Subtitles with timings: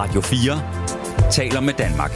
[0.00, 2.10] Radio 4 taler med Danmark.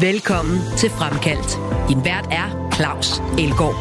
[0.00, 1.50] Velkommen til Fremkaldt.
[1.88, 3.78] Din vært er Claus Elgaard.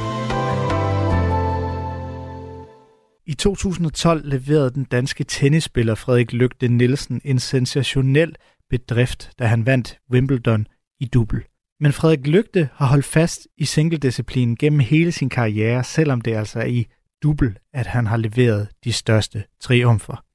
[3.26, 8.36] I 2012 leverede den danske tennisspiller Frederik Lygte Nielsen en sensationel
[8.70, 10.68] bedrift, da han vandt Wimbledon
[11.00, 11.44] i dubbel.
[11.80, 16.60] Men Frederik Lygte har holdt fast i singledisciplinen gennem hele sin karriere, selvom det altså
[16.60, 16.88] er i
[17.24, 20.31] dubbel, at han har leveret de største triumfer.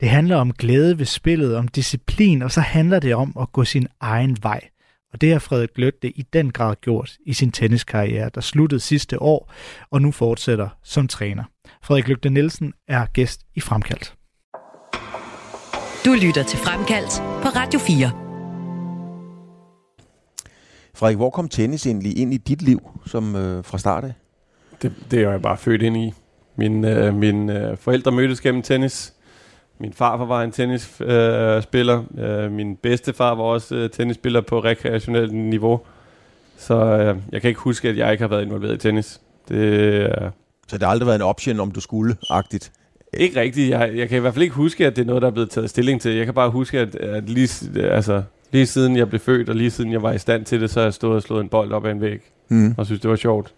[0.00, 3.64] Det handler om glæde ved spillet, om disciplin, og så handler det om at gå
[3.64, 4.60] sin egen vej.
[5.12, 9.22] Og det har Frederik Lygte i den grad gjort i sin tenniskarriere, der sluttede sidste
[9.22, 9.52] år,
[9.90, 11.44] og nu fortsætter som træner.
[11.82, 14.14] Frederik Lygte Nielsen er gæst i Fremkaldt.
[16.04, 18.10] Du lytter til Fremkaldt på Radio 4.
[20.94, 24.12] Frederik, hvor kom tennis egentlig ind i dit liv som øh, fra start af?
[24.82, 26.12] Det, det er jeg bare født ind i.
[26.56, 29.14] Min, øh, mine øh, forældre mødtes gennem tennis.
[29.80, 32.02] Min farfar var en tennisspiller.
[32.18, 35.80] Øh, øh, min bedstefar var også øh, tennisspiller på rekreationelt niveau.
[36.58, 39.20] Så øh, jeg kan ikke huske, at jeg ikke har været involveret i tennis.
[39.48, 40.08] Det, øh,
[40.68, 42.72] Så det har aldrig været en option, om du skulle-agtigt?
[43.14, 43.70] ikke rigtigt.
[43.70, 45.50] Jeg, jeg kan i hvert fald ikke huske, at det er noget, der er blevet
[45.50, 46.14] taget stilling til.
[46.14, 49.70] Jeg kan bare huske, at, at lige, altså, lige siden jeg blev født, og lige
[49.70, 51.72] siden jeg var i stand til det, så har jeg stået og slået en bold
[51.72, 52.20] op ad en væg.
[52.48, 52.74] Mm.
[52.78, 53.52] og synes, det var sjovt.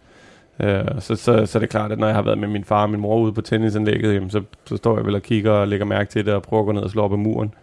[0.63, 0.69] Uh,
[1.01, 2.91] så, så, så er det klart, at når jeg har været med min far og
[2.91, 5.87] min mor ude på tennisanlægget, jamen, så, så står jeg vel og kigger og lægger
[5.87, 7.55] mærke til det og prøver at gå ned og slå op ad muren.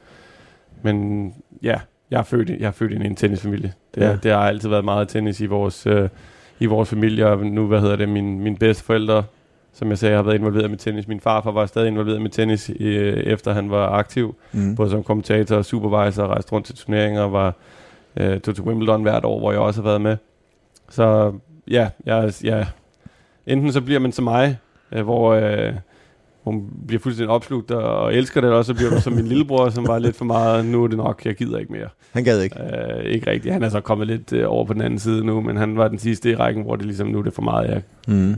[0.82, 1.34] Men
[1.64, 1.76] ja,
[2.12, 3.74] jeg er født, jeg er født ind i en tennisfamilie.
[3.96, 4.16] Det, Ja.
[4.24, 6.08] det har altid været meget tennis i vores, uh,
[6.60, 9.24] i vores familie, og nu, hvad hedder det, min, mine bedste forældre,
[9.74, 11.08] som jeg sagde, har været involveret med tennis.
[11.08, 14.76] Min farfar var stadig involveret med tennis, uh, efter han var aktiv Mm.
[14.76, 17.54] både som kommentator og supervisor, rejste rundt til turneringer, var,
[18.18, 20.18] øh, tog til Wimbledon hvert år, hvor jeg også har været med.
[20.90, 21.34] Så
[21.72, 22.68] ja, jeg, jeg,
[23.50, 24.58] enten så bliver man som mig,
[24.92, 25.74] øh, hvor øh,
[26.44, 29.88] hun bliver fuldstændig opslugt og, elsker det, eller så bliver du som min lillebror, som
[29.88, 31.88] var lidt for meget, nu er det nok, jeg gider ikke mere.
[32.12, 32.56] Han gad ikke.
[32.60, 35.42] Øh, ikke rigtigt, han er så kommet lidt øh, over på den anden side nu,
[35.42, 37.70] men han var den sidste i rækken, hvor det ligesom, nu er det for meget,
[37.70, 38.36] jeg Mm.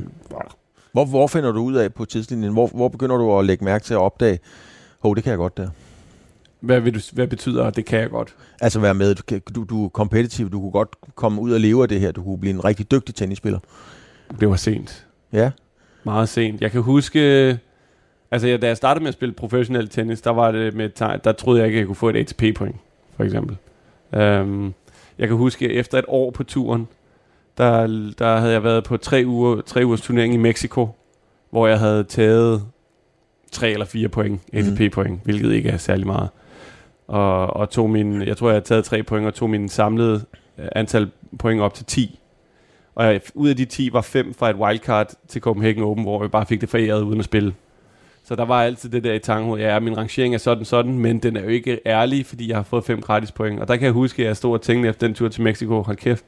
[0.92, 2.54] Hvor, hvor finder du ud af på tidslinjen?
[2.54, 4.40] Hvor, hvor begynder du at lægge mærke til at opdage,
[5.00, 5.68] hov, det kan jeg godt der.
[6.60, 8.36] hvad, vil du, hvad betyder, det kan jeg godt?
[8.62, 11.84] Altså være med, du, du, du er kompetitiv, du kunne godt komme ud og leve
[11.84, 13.60] af det her, du kunne blive en rigtig dygtig tennisspiller.
[14.40, 15.08] Det var sent.
[15.34, 15.52] Ja,
[16.04, 16.62] Meget sent.
[16.62, 17.20] Jeg kan huske,
[18.32, 20.90] altså ja, da jeg startede med at spille professionel tennis, der var det med,
[21.24, 22.76] der troede jeg ikke, at jeg kunne få et ATP-point,
[23.16, 23.58] for eksempel.
[24.12, 24.74] Um,
[25.18, 26.88] jeg kan huske, efter et år på turen,
[27.58, 27.88] der,
[28.20, 30.90] der havde jeg været på tre, uger, tre ugers turnering i Mexico,
[31.50, 32.64] hvor jeg havde taget
[33.52, 35.20] tre eller fire point, ATP-point, mm.
[35.24, 36.30] hvilket ikke er særlig meget.
[37.08, 40.26] Og, og tog min, jeg tror, jeg havde taget tre point, og tog min samlede
[40.58, 42.20] øh, antal point op til 10.
[42.96, 46.32] Og ud af de 10 var fem fra et wildcard til Copenhagen Open, hvor jeg
[46.32, 47.54] bare fik det foræret uden at spille.
[48.24, 51.20] Så der var altid det der i tanken, ja, min rangering er sådan sådan, men
[51.20, 53.60] den er jo ikke ærlig, fordi jeg har fået fem gratis point.
[53.60, 55.82] Og der kan jeg huske, at jeg stod og tænkte efter den tur til Mexico,
[55.82, 56.26] hold kæft,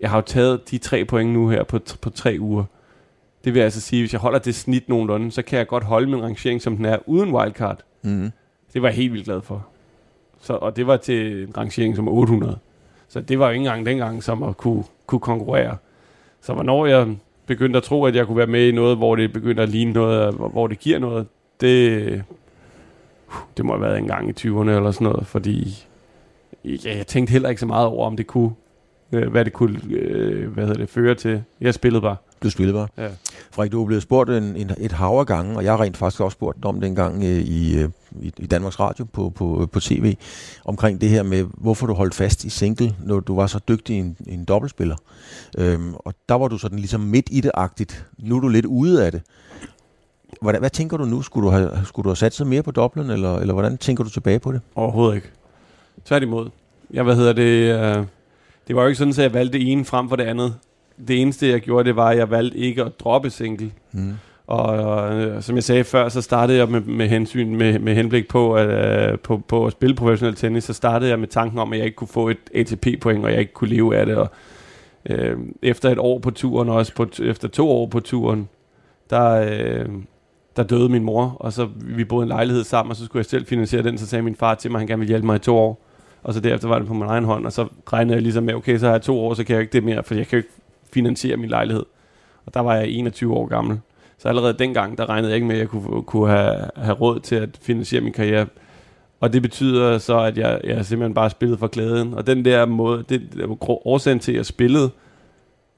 [0.00, 2.64] jeg har jo taget de tre point nu her på, på tre uger.
[3.44, 6.10] Det vil altså sige, hvis jeg holder det snit nogenlunde, så kan jeg godt holde
[6.10, 7.80] min rangering, som den er, uden wildcard.
[8.02, 8.30] mm.
[8.74, 9.66] Det var jeg helt vildt glad for.
[10.40, 12.58] Så, og det var til en rangering som 800.
[13.08, 15.76] Så det var jo ikke engang dengang, som at kunne, kunne konkurrere.
[16.40, 17.16] Så hvornår jeg
[17.46, 19.92] begyndte at tro, at jeg kunne være med i noget, hvor det begyndte at ligne
[19.92, 21.26] noget, hvor hvor det giver noget,
[21.60, 22.24] det,
[23.56, 25.86] det må have været en gang i 20'erne eller sådan noget, fordi
[26.64, 28.50] ja, jeg tænkte heller ikke så meget over, om det kunne,
[29.12, 31.42] øh, hvad det kunne øh, hvad hedder det, føre til.
[31.60, 32.16] Jeg spillede bare.
[32.50, 32.88] Spillede bare.
[33.04, 33.08] Ja.
[33.50, 35.96] Frederik, du er blevet spurgt en, en, et hav af gange, og jeg har rent
[35.96, 37.88] faktisk også spurgt om det en gang øh, i, øh,
[38.20, 40.16] i, Danmarks Radio på, på, på tv,
[40.64, 43.98] omkring det her med, hvorfor du holdt fast i single, når du var så dygtig
[43.98, 44.96] en, en dobbeltspiller.
[45.58, 48.06] Øhm, og der var du sådan ligesom midt i det-agtigt.
[48.18, 49.22] Nu er du lidt ude af det.
[50.40, 51.22] Hvordan, hvad tænker du nu?
[51.22, 54.04] Skulle du have, skulle du have sat sig mere på dobblen, eller, eller hvordan tænker
[54.04, 54.60] du tilbage på det?
[54.74, 55.30] Overhovedet ikke.
[56.04, 56.50] Tværtimod.
[56.90, 58.06] Jeg, hvad hedder det, øh,
[58.68, 60.54] det var jo ikke sådan, at jeg valgte det ene frem for det andet.
[61.08, 63.72] Det eneste, jeg gjorde, det var, at jeg valgte ikke at droppe single.
[63.92, 64.12] Mm.
[64.46, 64.78] Og
[65.14, 68.54] øh, som jeg sagde før, så startede jeg med, med hensyn med, med henblik på
[68.54, 68.68] at,
[69.12, 71.86] øh, på, på at spille professionel tennis, så startede jeg med tanken om, at jeg
[71.86, 74.16] ikke kunne få et ATP-point, og jeg ikke kunne leve af det.
[74.16, 74.30] Og,
[75.10, 78.48] øh, efter et år på turen, og også på, efter to år på turen,
[79.10, 79.88] der, øh,
[80.56, 83.20] der døde min mor, og så vi boede i en lejlighed sammen, og så skulle
[83.20, 85.26] jeg selv finansiere den, så sagde min far til mig, at han gerne ville hjælpe
[85.26, 85.80] mig i to år.
[86.22, 88.54] Og så derefter var det på min egen hånd, og så regnede jeg ligesom med,
[88.54, 90.36] okay, så har jeg to år, så kan jeg ikke det mere, for jeg kan
[90.36, 90.54] jo ikke
[90.94, 91.84] finansiere min lejlighed.
[92.46, 93.80] Og der var jeg 21 år gammel.
[94.18, 97.20] Så allerede dengang, der regnede jeg ikke med, at jeg kunne, kunne have, have råd
[97.20, 98.46] til at finansiere min karriere.
[99.20, 102.14] Og det betyder så, at jeg, jeg simpelthen bare spillede for glæden.
[102.14, 104.90] Og den der måde, det, det var årsagen til, at jeg spillede,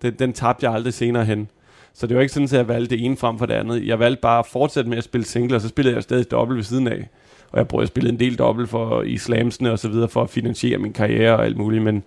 [0.02, 1.48] den, den tabte jeg aldrig senere hen.
[1.94, 3.86] Så det var ikke sådan, at jeg valgte det ene frem for det andet.
[3.86, 6.56] Jeg valgte bare at fortsætte med at spille single, og så spillede jeg stadig dobbelt
[6.56, 7.08] ved siden af.
[7.52, 10.22] og jeg, prøvede at spille en del dobbelt for i slamsene og så videre, for
[10.22, 12.04] at finansiere min karriere og alt muligt, men,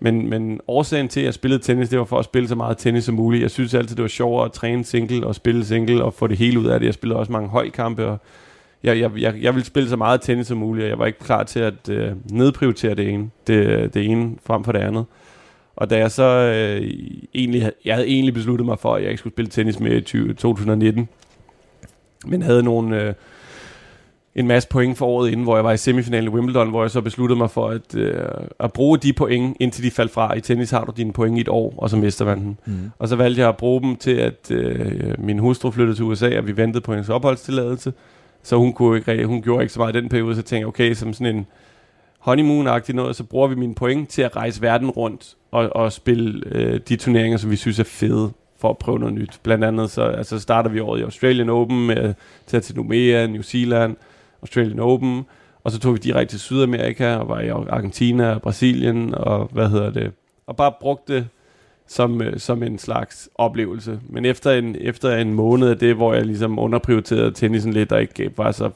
[0.00, 2.78] men, men årsagen til, at jeg spillede tennis, det var for at spille så meget
[2.78, 3.42] tennis som muligt.
[3.42, 6.36] Jeg synes altid, det var sjovere at træne single og spille single og få det
[6.36, 6.86] hele ud af det.
[6.86, 8.18] Jeg spillede også mange holdkampe, og
[8.82, 11.18] jeg, jeg, jeg, jeg ville spille så meget tennis som muligt, og jeg var ikke
[11.18, 15.04] klar til at øh, nedprioritere det ene, det, det ene frem for det andet.
[15.76, 16.90] Og da jeg så øh,
[17.34, 20.00] egentlig, jeg havde egentlig besluttet mig for, at jeg ikke skulle spille tennis med i
[20.00, 21.08] 20, 2019,
[22.26, 23.14] men havde nogle, øh,
[24.38, 26.90] en masse point for året inden, hvor jeg var i semifinalen i Wimbledon, hvor jeg
[26.90, 28.22] så besluttede mig for at, øh,
[28.60, 30.34] at bruge de point, indtil de faldt fra.
[30.34, 32.56] I tennis har du dine point i et år, og så mister man dem.
[32.66, 32.90] Mm.
[32.98, 36.38] Og så valgte jeg at bruge dem til, at øh, min hustru flyttede til USA,
[36.38, 37.92] og vi ventede på hendes opholdstilladelse.
[38.42, 40.66] Så hun, kunne ikke, hun gjorde ikke så meget i den periode, så tænkte jeg,
[40.66, 41.46] okay, som sådan en
[42.18, 46.42] honeymoon-agtig noget, så bruger vi mine point til at rejse verden rundt og, og spille
[46.46, 48.30] øh, de turneringer, som vi synes er fede
[48.60, 49.40] for at prøve noget nyt.
[49.42, 52.14] Blandt andet så altså starter vi året i Australian Open med
[52.46, 53.96] til til Nomea, New Zealand,
[54.42, 55.24] Australian Open,
[55.64, 59.90] og så tog vi direkte til Sydamerika og var i Argentina, Brasilien og hvad hedder
[59.90, 60.12] det,
[60.46, 61.26] og bare brugte det
[61.86, 64.00] som, øh, som en slags oplevelse.
[64.08, 68.00] Men efter en, efter en måned af det, hvor jeg ligesom underprioriterede tennisen lidt, og
[68.00, 68.70] ikke var så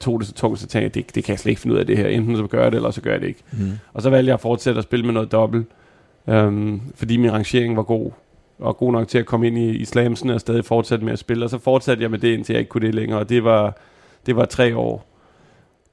[0.00, 1.80] tog det så tungt, så tænkte jeg, det, det kan jeg slet ikke finde ud
[1.80, 2.08] af det her.
[2.08, 3.42] Enten så gør jeg det, eller så gør jeg det ikke.
[3.52, 3.70] Mm.
[3.92, 5.66] Og så valgte jeg at fortsætte at spille med noget dobbelt,
[6.28, 8.10] øhm, fordi min rangering var god,
[8.58, 11.44] og god nok til at komme ind i islamsen og stadig fortsætte med at spille.
[11.44, 13.76] Og så fortsatte jeg med det, indtil jeg ikke kunne det længere, og det var,
[14.26, 15.06] det var tre år.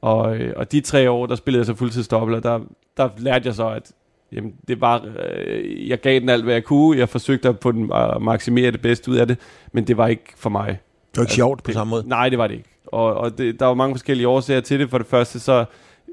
[0.01, 2.60] Og, øh, og de tre år, der spillede jeg så fuldtidsdobbelt, og der,
[2.98, 3.92] der lærte jeg så, at
[4.31, 6.98] jamen, det var, øh, jeg gav den alt, hvad jeg kunne.
[6.98, 9.38] Jeg forsøgte at, på den, at maksimere det bedste ud af det,
[9.72, 10.68] men det var ikke for mig.
[10.68, 12.10] Det var ikke altså, sjovt på det, samme måde?
[12.10, 12.69] Nej, det var det ikke.
[12.88, 14.89] Og, og det, der var mange forskellige årsager til det.
[14.89, 15.66] For det første, så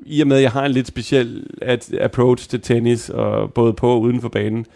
[0.07, 3.73] i og med, at jeg har en lidt speciel at, approach til tennis, og både
[3.73, 4.67] på og uden for banen,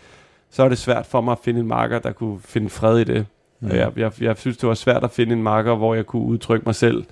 [0.51, 3.05] så er det svært for mig at finde en marker, der kunne finde fred i
[3.05, 3.27] det.
[3.61, 3.69] Mm.
[3.69, 6.65] Jeg, jeg, jeg synes, det var svært at finde en marker, hvor jeg kunne udtrykke
[6.67, 7.05] mig selv.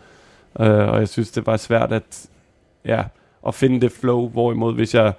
[0.55, 2.27] Uh, og jeg synes, det var svært at,
[2.85, 3.03] ja,
[3.47, 5.13] at finde det flow, hvorimod hvis jeg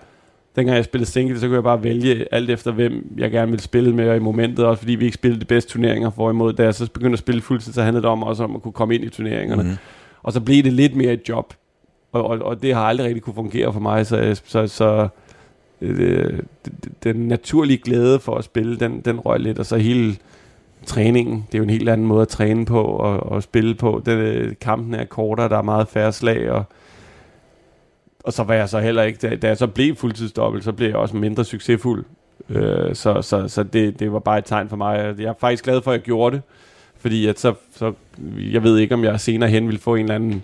[0.55, 3.63] dengang jeg spillede single, så kunne jeg bare vælge alt efter, hvem jeg gerne ville
[3.63, 6.63] spille med, og i momentet også, fordi vi ikke spillede de bedste turneringer, hvorimod da
[6.63, 8.95] jeg så begyndte at spille fuldtid, så handlede det om også om at kunne komme
[8.95, 9.63] ind i turneringerne.
[9.63, 9.77] Mm.
[10.23, 11.53] Og så blev det lidt mere et job,
[12.11, 15.07] og, og, og det har aldrig rigtig kunne fungere for mig, så, så, så
[15.81, 16.39] øh,
[17.03, 20.15] den naturlige glæde for at spille, den, den røg lidt, og så hele
[20.85, 24.01] træningen, det er jo en helt anden måde at træne på og, og spille på.
[24.05, 26.63] Den, øh, kampen er kortere, der er meget færre slag, og
[28.23, 30.87] og så var jeg så heller ikke, da, da jeg så blev fuldtidsdobbelt, så blev
[30.87, 32.05] jeg også mindre succesfuld.
[32.49, 35.15] Øh, så så, så det, det var bare et tegn for mig.
[35.17, 36.43] Jeg er faktisk glad for, at jeg gjorde det,
[36.97, 37.93] fordi at så, så,
[38.37, 40.43] jeg ved ikke, om jeg senere hen ville få en eller anden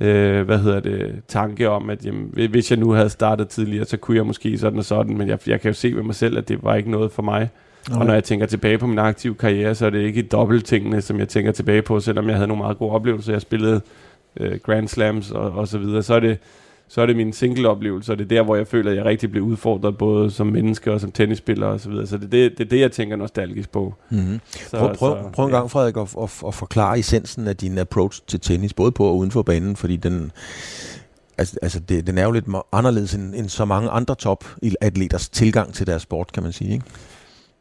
[0.00, 3.96] øh, hvad hedder det, tanke om, at jamen, hvis jeg nu havde startet tidligere, så
[3.96, 6.38] kunne jeg måske sådan og sådan, men jeg, jeg kan jo se ved mig selv,
[6.38, 7.48] at det var ikke noget for mig.
[7.90, 8.00] Okay.
[8.00, 11.02] Og når jeg tænker tilbage på min aktive karriere, så er det ikke dobbelt tingene,
[11.02, 13.32] som jeg tænker tilbage på, selvom jeg havde nogle meget gode oplevelser.
[13.32, 13.80] Jeg spillede
[14.36, 16.02] øh, Grand Slams og, og så videre.
[16.02, 16.38] Så er det
[16.92, 19.30] så er det min single-oplevelse, og det er der, hvor jeg føler, at jeg rigtig
[19.30, 22.06] blev udfordret, både som menneske og som tennisspiller og så videre.
[22.06, 23.94] Så det er det, det, er det jeg tænker nostalgisk på.
[24.10, 24.40] Mm-hmm.
[24.70, 27.78] Så, prøv, prøv, så, prøv en gang, Frederik, at, at, at forklare essensen af din
[27.78, 30.32] approach til tennis, både på og uden for banen, fordi den,
[31.38, 35.74] altså, altså det, den er jo lidt anderledes end, end så mange andre top-atleters tilgang
[35.74, 36.84] til deres sport, kan man sige, ikke?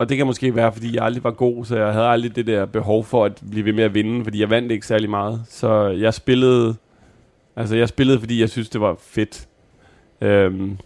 [0.01, 2.47] Og det kan måske være, fordi jeg aldrig var god, så jeg havde aldrig det
[2.47, 5.41] der behov for at blive ved med at vinde, fordi jeg vandt ikke særlig meget.
[5.49, 6.75] Så jeg spillede
[7.55, 9.47] Altså, jeg spillede, fordi jeg synes, det var fedt.
[10.21, 10.77] Øhm,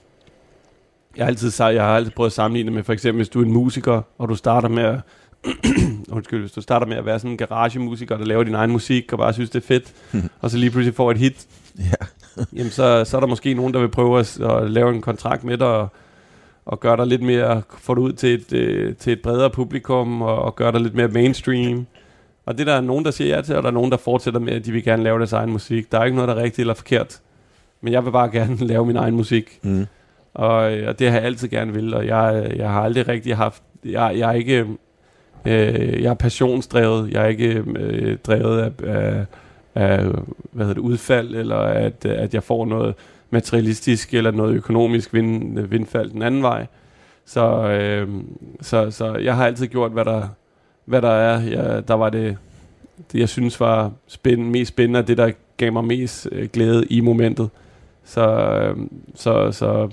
[1.17, 3.45] jeg har altid jeg har altid prøvet at sammenligne med, for eksempel, hvis du er
[3.45, 4.99] en musiker, og du starter med at,
[6.15, 9.13] undskyld, hvis du starter med at være sådan en garagemusiker, der laver din egen musik,
[9.13, 9.93] og bare synes, det er fedt,
[10.41, 11.47] og så lige pludselig får et hit,
[11.79, 12.05] ja.
[12.53, 15.43] jamen så, så er der måske nogen, der vil prøve at, at lave en kontrakt
[15.43, 15.89] med dig, og,
[16.65, 20.21] og gøre dig lidt mere, få det ud til et, øh, til et bredere publikum,
[20.21, 21.87] og, og gøre dig lidt mere mainstream.
[22.45, 24.39] Og det der er nogen, der siger ja til, og der er nogen, der fortsætter
[24.39, 25.91] med, at de vil gerne lave deres egen musik.
[25.91, 27.19] Der er ikke noget, der er rigtigt eller forkert.
[27.81, 29.59] Men jeg vil bare gerne lave min egen musik.
[29.63, 29.85] Mm.
[30.33, 33.37] Og, øh, og det har jeg altid gerne vil, og jeg, jeg har aldrig rigtig
[33.37, 33.63] haft...
[33.85, 34.59] Jeg, jeg er ikke...
[35.45, 37.11] Øh, jeg er passionsdrevet.
[37.11, 39.25] Jeg er ikke øh, drevet af, af,
[39.75, 40.05] af
[40.51, 42.95] hvad hedder det, udfald, eller at, at jeg får noget
[43.35, 46.67] materialistisk eller noget økonomisk vind, øh, vindfald den anden vej.
[47.25, 48.07] Så, øh,
[48.61, 50.27] så, så jeg har altid gjort, hvad der,
[50.85, 51.39] hvad der er.
[51.41, 52.37] Jeg, der var det,
[53.11, 57.01] det, jeg synes var spændende, mest spændende, det der gav mig mest øh, glæde i
[57.01, 57.49] momentet.
[58.03, 58.77] Så, øh,
[59.15, 59.89] så, så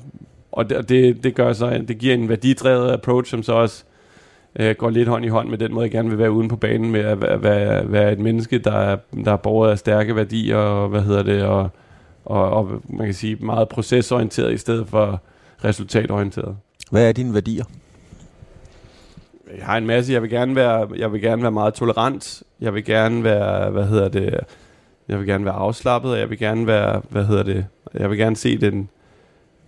[0.52, 3.84] og det, det, det gør så, det giver en værdidrevet approach, som så også
[4.58, 6.56] øh, går lidt hånd i hånd med den måde, jeg gerne vil være uden på
[6.56, 10.16] banen, med at være, være, være et menneske, der er, der er borget af stærke
[10.16, 11.70] værdier, og hvad hedder det, og,
[12.24, 15.20] og, og man kan sige meget procesorienteret i stedet for
[15.64, 16.56] resultatorienteret.
[16.90, 17.64] Hvad er dine værdier?
[19.58, 20.12] jeg har en masse.
[20.12, 22.42] Jeg vil gerne være, jeg vil gerne være meget tolerant.
[22.60, 24.40] Jeg vil gerne være, hvad hedder det,
[25.08, 28.18] Jeg vil gerne være afslappet, og jeg vil gerne være, hvad hedder det, jeg vil
[28.18, 28.88] gerne se den,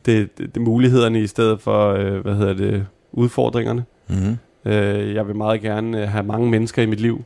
[0.06, 3.84] det, det, det mulighederne i stedet for, øh, hvad hedder det, udfordringerne.
[4.08, 4.38] Mm-hmm.
[4.73, 7.25] Øh, jeg vil meget gerne øh, have mange mennesker i mit liv.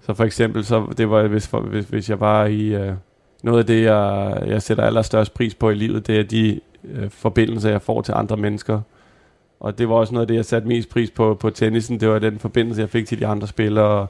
[0.00, 2.74] Så for eksempel, så det var, hvis, for, hvis, hvis jeg var i...
[2.74, 2.92] Øh,
[3.42, 7.10] noget af det, jeg, jeg sætter allerstørst pris på i livet, det er de øh,
[7.10, 8.80] forbindelser, jeg får til andre mennesker.
[9.60, 12.00] Og det var også noget af det, jeg satte mest pris på på tennisen.
[12.00, 14.06] Det var den forbindelse, jeg fik til de andre spillere, og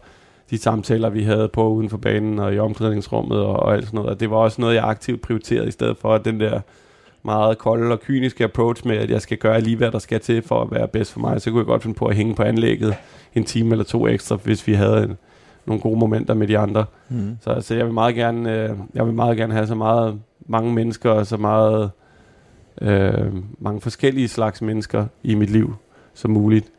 [0.50, 3.96] de samtaler, vi havde på uden for banen og i omklædningsrummet og, og alt sådan
[3.96, 4.10] noget.
[4.10, 6.60] Og det var også noget, jeg aktivt prioriterede, i stedet for den der
[7.22, 10.42] meget kolde og kyniske approach med, at jeg skal gøre lige, hvad der skal til
[10.42, 11.42] for at være bedst for mig.
[11.42, 12.94] Så kunne jeg godt finde på at hænge på anlægget
[13.34, 15.18] en time eller to ekstra, hvis vi havde en,
[15.66, 16.84] nogle gode momenter med de andre.
[17.08, 17.36] Mm.
[17.40, 20.72] Så, så jeg vil meget gerne, øh, jeg vil meget gerne have så meget mange
[20.72, 21.90] mennesker og så meget
[22.80, 25.74] øh, mange forskellige slags mennesker i mit liv
[26.14, 26.72] som muligt.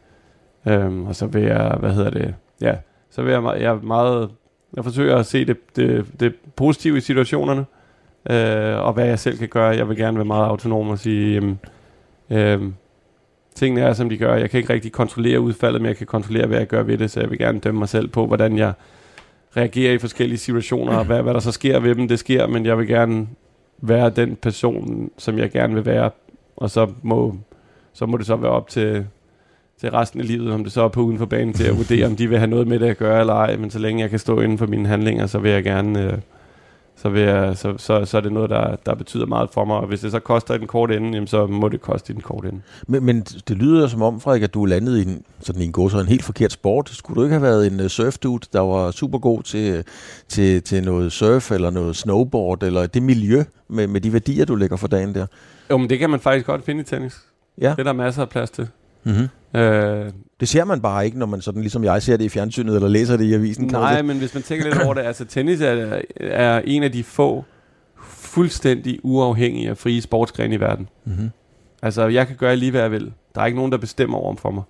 [0.68, 2.76] Øhm, og så vil jeg, hvad hedder det, ja,
[3.10, 4.30] så vil jeg, jeg meget,
[4.76, 7.66] jeg forsøger at se det, det, det positive i situationerne,
[8.30, 9.76] øh, og hvad jeg selv kan gøre.
[9.76, 11.60] Jeg vil gerne være meget autonom og sige, jamen,
[12.30, 12.62] øh,
[13.56, 14.36] tingene er, som de gør.
[14.36, 17.12] Jeg kan ikke rigtig kontrollere udfaldet, men jeg kan kontrollere, hvad jeg gør ved det,
[17.12, 18.74] så jeg vil gerne dømme mig selv på, hvordan jeg
[19.58, 22.66] reagerer i forskellige situationer, og hvad, hvad der så sker ved dem, det sker, men
[22.66, 23.28] jeg vil gerne
[23.82, 26.12] være den person, som jeg gerne vil være,
[26.58, 27.36] og så må,
[27.94, 29.06] så må det så være op til,
[29.80, 32.06] til resten af livet, om det så er på uden for banen, til at vurdere,
[32.06, 34.10] om de vil have noget med det at gøre eller ej, men så længe jeg
[34.10, 36.18] kan stå inden for mine handlinger, så vil jeg gerne, øh,
[37.04, 39.78] så, vil jeg, så, så, så er det noget, der, der betyder meget for mig,
[39.78, 42.14] og hvis det så koster i den korte ende, jamen, så må det koste i
[42.14, 42.62] den korte ende.
[42.88, 45.72] Men, men det lyder som om, Frederik, at du landet i en, sådan i en,
[45.72, 46.90] gås, en helt forkert sport.
[46.90, 49.84] Skulle du ikke have været en uh, surfdude, der var super god til,
[50.28, 54.56] til, til noget surf eller noget snowboard, eller det miljø med, med de værdier, du
[54.56, 55.26] lægger for dagen der?
[55.72, 57.18] Jo, men det kan man faktisk godt finde i tennis.
[57.62, 57.70] Ja.
[57.70, 58.68] Det er der masser af plads til.
[59.04, 59.28] Mm-hmm.
[59.56, 62.76] Øh, Det ser man bare ikke, når man sådan ligesom jeg ser det i fjernsynet,
[62.76, 63.68] eller læser det i avisen.
[63.68, 67.04] Nej, men hvis man tænker lidt over det, altså tennis er, er en af de
[67.04, 67.46] få
[68.08, 70.90] fuldstændig uafhængige og frie sportsgrene i verden.
[71.06, 71.30] Mm-hmm.
[71.82, 73.14] Altså, jeg kan gøre lige, hvad jeg vil.
[73.36, 74.64] Der er ikke nogen, der bestemmer over for mig.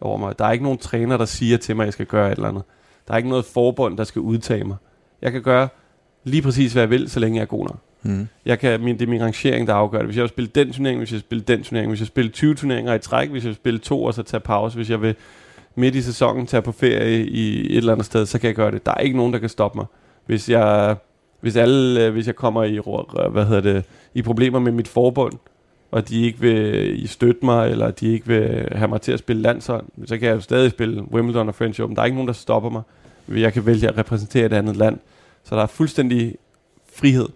[0.00, 0.38] Over mig.
[0.38, 2.48] Der er ikke nogen træner, der siger til mig, at jeg skal gøre et eller
[2.48, 2.62] andet.
[3.08, 4.76] Der er ikke noget forbund, der skal udtage mig.
[5.22, 5.68] Jeg kan gøre
[6.24, 7.78] lige præcis, hvad jeg vil, så længe jeg er god nok.
[8.04, 8.28] Mm.
[8.46, 10.06] Jeg kan, min, det er min rangering, der afgør det.
[10.06, 12.08] Hvis jeg vil spille den turnering, hvis jeg vil spille den turnering, hvis jeg vil
[12.08, 14.90] spille 20 turneringer i træk, hvis jeg vil spille to og så tage pause, hvis
[14.90, 15.14] jeg vil
[15.74, 18.70] midt i sæsonen tage på ferie i et eller andet sted, så kan jeg gøre
[18.70, 18.86] det.
[18.86, 19.86] Der er ikke nogen, der kan stoppe mig.
[20.26, 20.96] Hvis jeg,
[21.40, 22.80] hvis alle, øh, hvis jeg kommer i,
[23.30, 23.84] hvad hedder det,
[24.14, 25.32] i problemer med mit forbund,
[25.90, 29.18] og de ikke vil øh, støtte mig, eller de ikke vil have mig til at
[29.18, 31.96] spille landshold, så kan jeg jo stadig spille Wimbledon og French Open.
[31.96, 32.82] Der er ikke nogen, der stopper mig.
[33.28, 34.98] Jeg kan vælge at repræsentere et andet land.
[35.44, 36.34] Så der er fuldstændig
[36.94, 37.28] frihed.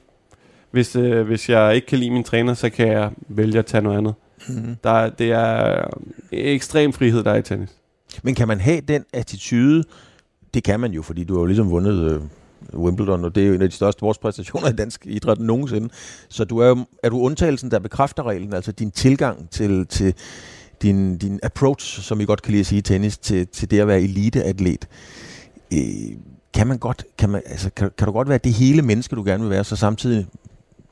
[0.71, 3.83] Hvis, øh, hvis jeg ikke kan lide min træner, så kan jeg vælge at tage
[3.83, 4.15] noget andet.
[4.49, 4.77] Mm-hmm.
[4.85, 5.85] Der, er- det er
[6.33, 7.69] ekstrem frihed, der er i tennis.
[8.23, 9.85] Men kan man have den attitude?
[10.55, 12.21] Det kan man jo, fordi du har jo ligesom vundet øh,
[12.81, 15.89] Wimbledon, og det er jo en af de største sportspræstationer i dansk idræt nogensinde.
[16.29, 20.15] Så du er, jo, er du undtagelsen, der bekræfter reglen, altså din tilgang til, til
[20.83, 23.81] din, din approach, som I godt kan lide at sige i tennis, til, til det
[23.81, 24.87] at være eliteatlet.
[25.75, 25.81] Øh,
[26.55, 29.25] kan man godt, kan, man, altså, kan, kan du godt være det hele menneske, du
[29.25, 30.27] gerne vil være, så samtidig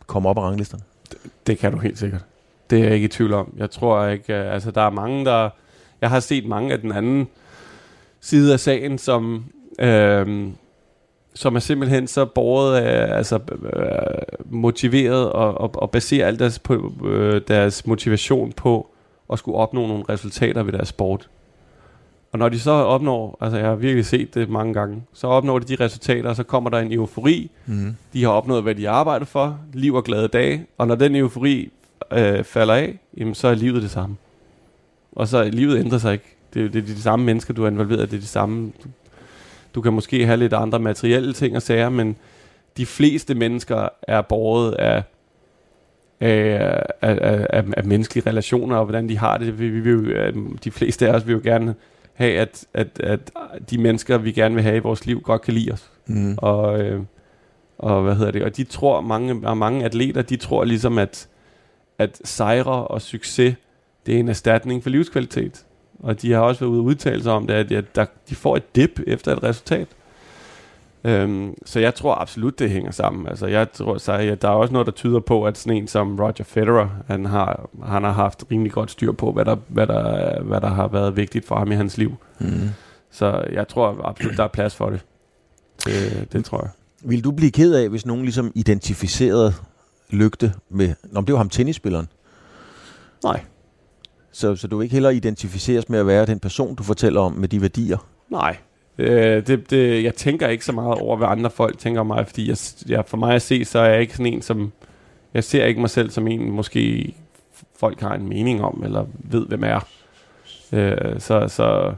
[0.07, 0.83] komme op af ranglisterne?
[1.47, 2.25] Det kan du helt sikkert.
[2.71, 3.55] Det er jeg ikke i tvivl om.
[3.57, 5.51] Jeg tror ikke, øh, altså der er mange, der...
[6.01, 7.29] Jeg har set mange af den anden
[8.21, 9.45] side af sagen, som,
[9.79, 10.49] øh,
[11.35, 13.83] som er simpelthen så borget af, altså øh,
[14.45, 18.91] motiveret og, og, og baserer alt deres, på, øh, deres motivation på
[19.33, 21.29] at skulle opnå nogle resultater ved deres sport.
[22.37, 25.59] Og når de så opnår, altså jeg har virkelig set det mange gange, så opnår
[25.59, 27.97] de de resultater, og så kommer der en eufori, Mm.
[28.13, 31.17] de har opnået, hvad de har arbejdet for, liv og glade dage, og når den
[31.17, 31.71] eufori
[32.13, 34.17] øh, falder af, jamen, så er livet det samme.
[35.13, 36.37] Og så livet ændrer sig ikke.
[36.55, 38.73] Det, er- det er de samme mennesker, du er involveret i, det er de samme...
[38.85, 38.89] Du,
[39.75, 42.17] du kan måske have lidt andre materielle ting og sager, men
[42.77, 45.03] de fleste mennesker er båret af,
[46.21, 47.19] af, af,
[47.51, 49.59] af, af, menneskelige relationer, og hvordan de har det.
[49.61, 51.75] Vi, vi jo, øh, de fleste af os vil jo gerne
[52.17, 53.33] have, at, at, at
[53.71, 55.91] de mennesker, vi gerne vil have i vores liv, godt kan lide os.
[56.07, 56.35] Mm.
[56.39, 57.03] Og, øh,
[57.79, 58.43] og hvad hedder det?
[58.43, 61.29] Og de tror, mange, og mange atleter, de tror ligesom, at,
[61.99, 63.57] at sejre og succes,
[64.07, 65.65] det er en erstatning for livskvalitet.
[65.99, 68.35] Og de har også været ude og udtale sig om det, at, at der, de
[68.35, 69.89] får et dip efter et resultat.
[71.07, 73.29] Øhm, så jeg tror absolut, det hænger sammen.
[73.29, 75.89] Altså, jeg tror, så, ja, der er også noget, der tyder på, at sådan en
[75.89, 79.87] som Roger Federer, han har, han har haft rimelig godt styr på, hvad der, hvad,
[79.87, 82.15] der, hvad der har været vigtigt for ham i hans liv.
[82.39, 82.69] Mm.
[83.11, 85.01] Så jeg tror absolut, der er plads for det.
[85.85, 86.71] Det, det tror jeg.
[87.11, 89.53] Vil du blive ked af, hvis nogen ligesom identificerede
[90.11, 90.95] lygte med...
[91.05, 92.09] Nå, det var ham tennisspilleren.
[93.25, 93.41] Nej.
[94.33, 97.49] Så, så du ikke heller identificeres med at være den person, du fortæller om med
[97.49, 97.99] de værdier?
[98.31, 98.57] Nej,
[98.99, 102.27] Øh, det, det, jeg tænker ikke så meget over, hvad andre folk tænker om mig,
[102.27, 102.57] fordi jeg,
[102.89, 104.73] jeg, for mig at se, så er jeg ikke sådan en, som...
[105.35, 107.15] Jeg ser ikke mig selv som en, måske
[107.79, 109.87] folk har en mening om, eller ved, hvem er.
[110.73, 111.93] Øh, så, så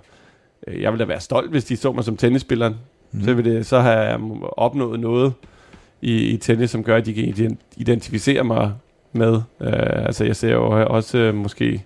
[0.67, 2.73] øh, jeg vil da være stolt, hvis de så mig som tennisspiller.
[3.13, 3.23] Mm.
[3.23, 5.33] Så, vil det, så har jeg opnået noget
[6.01, 8.73] i, i tennis, som gør, at de kan identificere mig
[9.13, 9.35] med.
[9.61, 11.83] Øh, altså jeg ser jo også øh, måske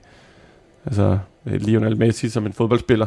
[0.87, 3.07] altså, Lionel Messi som en fodboldspiller.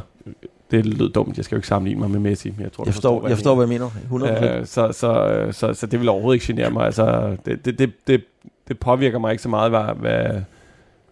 [0.72, 2.52] Det lød dumt, jeg skal jo ikke sammenligne mig med Messi.
[2.52, 3.90] Men jeg, tror, jeg forstår, hvad jeg, forstår, hvad jeg mener.
[4.12, 4.46] 100%.
[4.46, 6.86] Øh, så, så, så, så det vil overhovedet ikke genere mig.
[6.86, 8.24] Altså, det, det, det, det,
[8.68, 10.42] det påvirker mig ikke så meget, hvad, hvad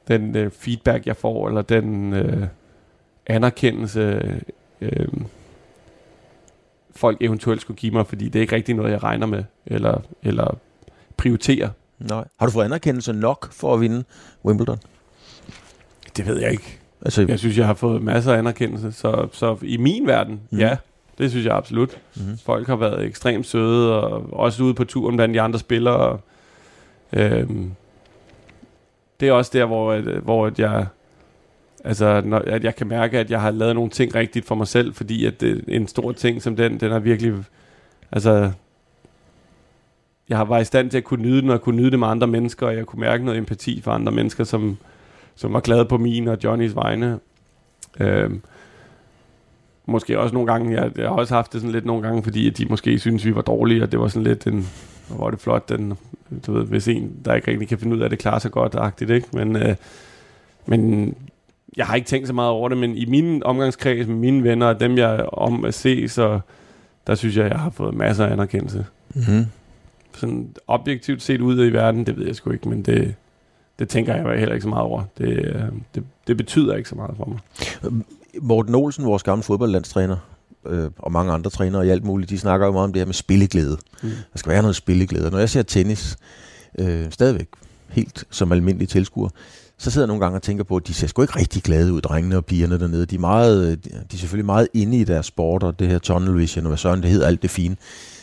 [0.07, 2.47] den øh, feedback, jeg får, eller den øh,
[3.27, 4.33] anerkendelse,
[4.81, 5.07] øh,
[6.95, 10.01] folk eventuelt skulle give mig, fordi det er ikke rigtig noget, jeg regner med, eller,
[10.23, 10.57] eller
[11.17, 11.69] prioriterer.
[11.99, 12.25] Nej.
[12.39, 14.03] Har du fået anerkendelse nok for at vinde
[14.45, 14.77] Wimbledon?
[16.17, 16.79] Det ved jeg ikke.
[17.05, 20.59] Altså, jeg synes, jeg har fået masser af anerkendelse, så, så i min verden, mm.
[20.59, 20.77] ja,
[21.17, 21.97] det synes jeg absolut.
[22.15, 22.37] Mm.
[22.45, 26.19] Folk har været ekstremt søde, og også ude på turen blandt de andre spillere.
[27.13, 27.71] Øhm,
[29.19, 30.85] det er også der, hvor, hvor jeg,
[31.83, 34.67] altså, når, at jeg kan mærke, at jeg har lavet nogle ting rigtigt for mig
[34.67, 37.33] selv, fordi at det, en stor ting som den, den er virkelig,
[38.11, 38.51] altså,
[40.29, 42.07] jeg har været i stand til at kunne nyde den, og kunne nyde det med
[42.07, 44.77] andre mennesker, og jeg kunne mærke noget empati for andre mennesker, som,
[45.35, 47.19] som var glade på min og Johnnys vegne.
[47.99, 48.41] Øhm,
[49.85, 52.47] måske også nogle gange, jeg, jeg har også haft det sådan lidt nogle gange, fordi
[52.47, 54.67] at de måske synes vi var dårlige, og det var sådan lidt en,
[55.07, 55.93] hvor det flot, den,
[56.47, 58.75] du ved, hvis en, der ikke rigtig kan finde ud af det, klarer sig godt,
[58.75, 59.27] agtigt, ikke?
[59.33, 59.75] Men, øh,
[60.65, 61.13] men
[61.77, 64.67] jeg har ikke tænkt så meget over det, men i min omgangskreds med mine venner,
[64.67, 66.39] og dem jeg om at se, så
[67.07, 68.85] der synes jeg, jeg har fået masser af anerkendelse.
[69.15, 69.45] Mm-hmm.
[70.15, 73.15] Sådan objektivt set ud i verden, det ved jeg sgu ikke, men det,
[73.79, 75.03] det tænker jeg heller ikke så meget over.
[75.17, 75.63] Det, øh,
[75.95, 77.39] det, det betyder ikke så meget for mig.
[78.41, 80.17] Morten Olsen, vores gamle fodboldlandstræner,
[80.65, 83.05] øh, og mange andre trænere i alt muligt, de snakker jo meget om det her
[83.05, 83.77] med spilleglæde.
[84.03, 84.09] Mm.
[84.09, 85.31] Der skal være noget spilleglæde.
[85.31, 86.17] når jeg ser tennis,
[86.79, 87.47] øh, stadigvæk
[87.89, 89.29] helt som almindelig tilskuer,
[89.77, 91.93] så sidder jeg nogle gange og tænker på, at de ser sgu ikke rigtig glade
[91.93, 93.05] ud, drengene og pigerne dernede.
[93.05, 96.37] De er, meget, de er selvfølgelig meget inde i deres sport, og det her tunnel
[96.37, 97.75] vision, og hvad sådan det hedder, alt det fine.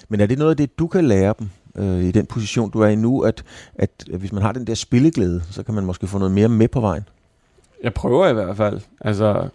[0.08, 2.80] Men er det noget af det, du kan lære dem øh, i den position, du
[2.80, 3.42] er i nu, at,
[3.74, 6.68] at hvis man har den der spilleglæde, så kan man måske få noget mere med
[6.68, 7.04] på vejen?
[7.82, 8.80] Jeg prøver i hvert fald.
[9.00, 9.48] Altså,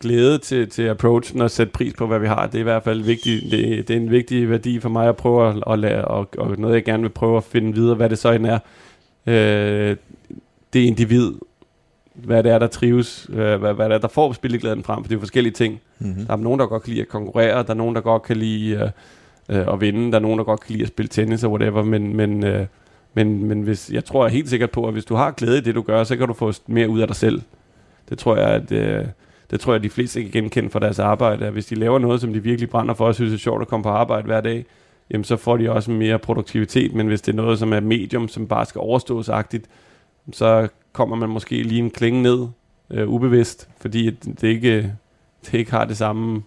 [0.00, 2.82] glæde til, til approachen og sætte pris på, hvad vi har, det er i hvert
[2.82, 3.50] fald vigtigt.
[3.50, 6.58] Det, det er en vigtig værdi for mig at prøve at, at lære, og, og
[6.58, 8.58] noget jeg gerne vil prøve at finde videre, hvad det så end er.
[9.26, 9.96] Øh,
[10.72, 11.32] det individ,
[12.14, 15.08] hvad det er, der trives, øh, hvad, hvad det er, der får spilleglæden frem, for
[15.08, 15.80] det er forskellige ting.
[15.98, 16.26] Mm-hmm.
[16.26, 18.36] Der er nogen, der godt kan lide at konkurrere, der er nogen, der godt kan
[18.36, 18.90] lide øh,
[19.48, 21.82] øh, at vinde, der er nogen, der godt kan lide at spille tennis og whatever,
[21.82, 22.66] men, men, øh,
[23.14, 25.60] men, men hvis, jeg tror jeg helt sikkert på, at hvis du har glæde i
[25.60, 27.42] det, du gør, så kan du få mere ud af dig selv.
[28.08, 29.04] Det tror jeg, at øh,
[29.50, 31.98] det tror jeg, at de fleste kan genkende for deres arbejde, at hvis de laver
[31.98, 34.40] noget, som de virkelig brænder for, og synes er sjovt at komme på arbejde hver
[34.40, 34.66] dag,
[35.10, 38.28] jamen så får de også mere produktivitet, men hvis det er noget, som er medium,
[38.28, 39.66] som bare skal overstås agtigt,
[40.32, 42.46] så kommer man måske lige en klinge ned,
[42.90, 44.94] øh, ubevidst, fordi det ikke,
[45.46, 46.42] det ikke har det samme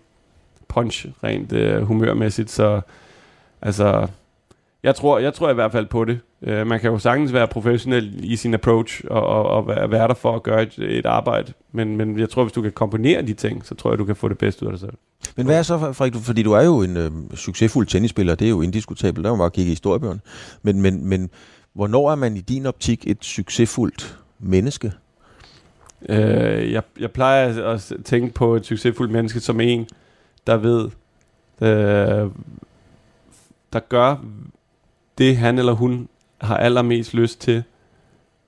[0.72, 2.82] punch rent øh, humørmæssigt, så
[3.62, 4.08] altså,
[4.84, 6.20] jeg tror, jeg tror i hvert fald på det.
[6.42, 10.14] Uh, man kan jo sagtens være professionel i sin approach og, og, og være, der
[10.14, 13.34] for at gøre et, et arbejde, men, men jeg tror, hvis du kan kombinere de
[13.34, 14.94] ting, så tror jeg, du kan få det bedste ud af dig selv.
[15.36, 18.50] Men hvad er så, Frederik, fordi du er jo en øh, succesfuld tennisspiller, det er
[18.50, 20.20] jo indiskutabelt, der må bare kigge i historiebøgerne,
[20.62, 21.30] men, men, men
[21.74, 24.92] hvornår er man i din optik et succesfuldt menneske?
[26.10, 26.16] Uh,
[26.72, 29.88] jeg, jeg plejer at tænke på et succesfuldt menneske som en,
[30.48, 30.86] der ved,
[31.62, 32.32] uh,
[33.74, 34.16] der gør
[35.18, 36.08] det, han eller hun
[36.42, 37.64] har allermest lyst til,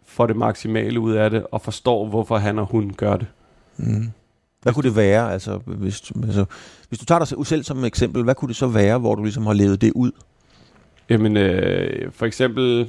[0.06, 3.28] får det maksimale ud af det, og forstår, hvorfor han og hun gør det.
[3.78, 4.12] Mm.
[4.62, 5.34] Hvad kunne det være?
[5.34, 6.46] Altså, hvis, altså,
[6.90, 9.46] hvis du tager dig selv som eksempel, hvad kunne det så være, hvor du ligesom
[9.46, 10.12] har levet det ud?
[11.10, 12.88] Jamen, øh, for eksempel øh,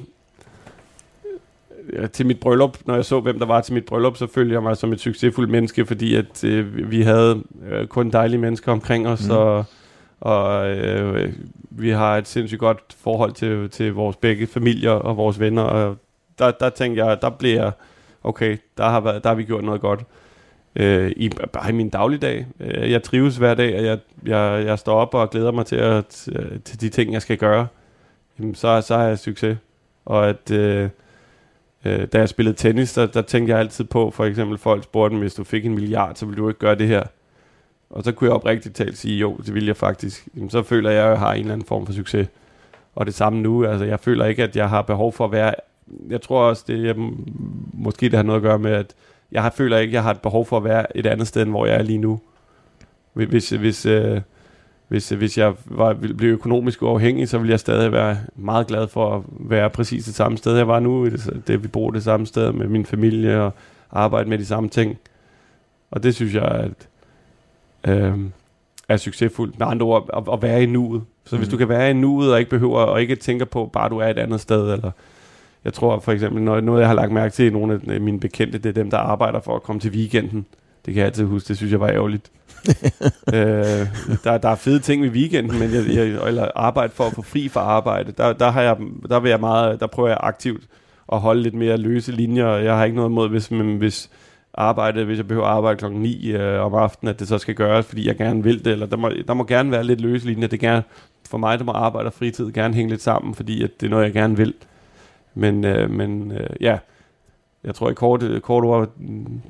[2.12, 4.62] til mit bryllup, når jeg så, hvem der var til mit bryllup, så følte jeg
[4.62, 9.08] mig som et succesfuldt menneske, fordi at øh, vi havde øh, kun dejlige mennesker omkring
[9.08, 9.34] os, mm.
[9.34, 9.64] og,
[10.20, 11.32] og øh,
[11.70, 15.96] vi har et sindssygt godt forhold til, til vores begge familier og vores venner, og
[16.38, 17.72] der, der tænkte jeg, der bliver jeg,
[18.24, 20.04] okay, der har, været, der har vi gjort noget godt.
[20.76, 22.46] Øh, i, bare i min dagligdag.
[22.60, 25.76] Øh, jeg trives hver dag, og jeg, jeg, jeg står op og glæder mig til,
[25.76, 26.28] at,
[26.64, 27.66] til de ting, jeg skal gøre.
[28.38, 29.58] Jamen, så, så har jeg succes.
[30.04, 30.88] Og at øh,
[31.84, 35.16] øh, da jeg spillede tennis, der, der tænkte jeg altid på, for eksempel folk spurgte,
[35.16, 37.02] hvis du fik en milliard, så ville du ikke gøre det her.
[37.90, 40.28] Og så kunne jeg oprigtigt talt sige, jo, det vil jeg faktisk.
[40.36, 42.28] Jamen, så føler jeg, at jeg har en eller anden form for succes.
[42.94, 45.54] Og det samme nu, altså jeg føler ikke, at jeg har behov for at være...
[46.08, 46.94] Jeg tror også, det jeg,
[47.72, 48.94] måske det har noget at gøre med, at
[49.32, 51.42] jeg har, føler ikke, at jeg har et behov for at være et andet sted,
[51.42, 52.20] end hvor jeg er lige nu.
[53.12, 54.20] Hvis, hvis, øh,
[54.94, 58.88] hvis, hvis jeg var, ville blive økonomisk uafhængig, så ville jeg stadig være meget glad
[58.88, 61.04] for at være præcis det samme sted, jeg var nu.
[61.04, 63.52] Det, det vi bor det samme sted med min familie og
[63.90, 64.98] arbejde med de samme ting.
[65.90, 66.88] Og det synes jeg at,
[67.92, 68.18] øh,
[68.88, 69.58] er succesfuldt.
[69.58, 71.02] Med andre ord, at, at være i nuet.
[71.24, 71.40] Så mm.
[71.40, 73.98] hvis du kan være i nuet og ikke behøver og ikke tænker på, bare du
[73.98, 74.90] er et andet sted, eller
[75.64, 78.20] jeg tror for eksempel, noget, noget jeg har lagt mærke til i nogle af mine
[78.20, 80.46] bekendte, det er dem, der arbejder for at komme til weekenden.
[80.86, 82.30] Det kan jeg altid huske, det synes jeg var ærgerligt.
[83.34, 83.83] øh,
[84.24, 87.22] der, der er fede ting ved weekenden, men jeg, jeg, eller arbejde for at få
[87.22, 88.76] fri fra arbejde, der, der, har jeg,
[89.08, 90.62] der, vil jeg meget, der prøver jeg aktivt
[91.12, 92.48] at holde lidt mere løse linjer.
[92.48, 94.10] Jeg har ikke noget imod, hvis, men, hvis
[94.54, 97.54] arbejde, hvis jeg behøver at arbejde klokken 9 øh, om aftenen, at det så skal
[97.54, 100.26] gøres, fordi jeg gerne vil det, eller der må, der må gerne være lidt løse
[100.26, 100.48] linjer.
[100.48, 100.82] Det gerne,
[101.30, 103.90] for mig, der må arbejde og fritid gerne hænge lidt sammen, fordi at det er
[103.90, 104.54] noget, jeg gerne vil.
[105.34, 106.78] Men, øh, men øh, ja,
[107.64, 108.88] jeg tror i kort, kort ord,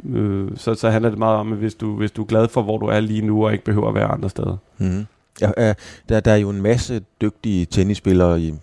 [0.08, 2.62] øh, så, så handler det meget om, at hvis du, hvis du er glad for,
[2.62, 4.56] hvor du er lige nu, og ikke behøver at være andre steder.
[4.78, 5.06] Mm.
[5.40, 5.74] Ja, øh,
[6.08, 8.54] der, der er jo en masse dygtige tennisspillere i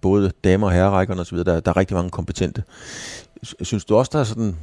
[0.00, 2.62] både damer og herrerækkerne osv., der, der er rigtig mange kompetente.
[3.62, 4.56] Synes du også, der er sådan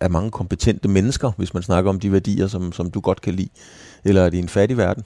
[0.00, 3.34] er mange kompetente mennesker, hvis man snakker om de værdier, som, som du godt kan
[3.34, 3.48] lide?
[4.04, 5.04] Eller er det en fattig verden?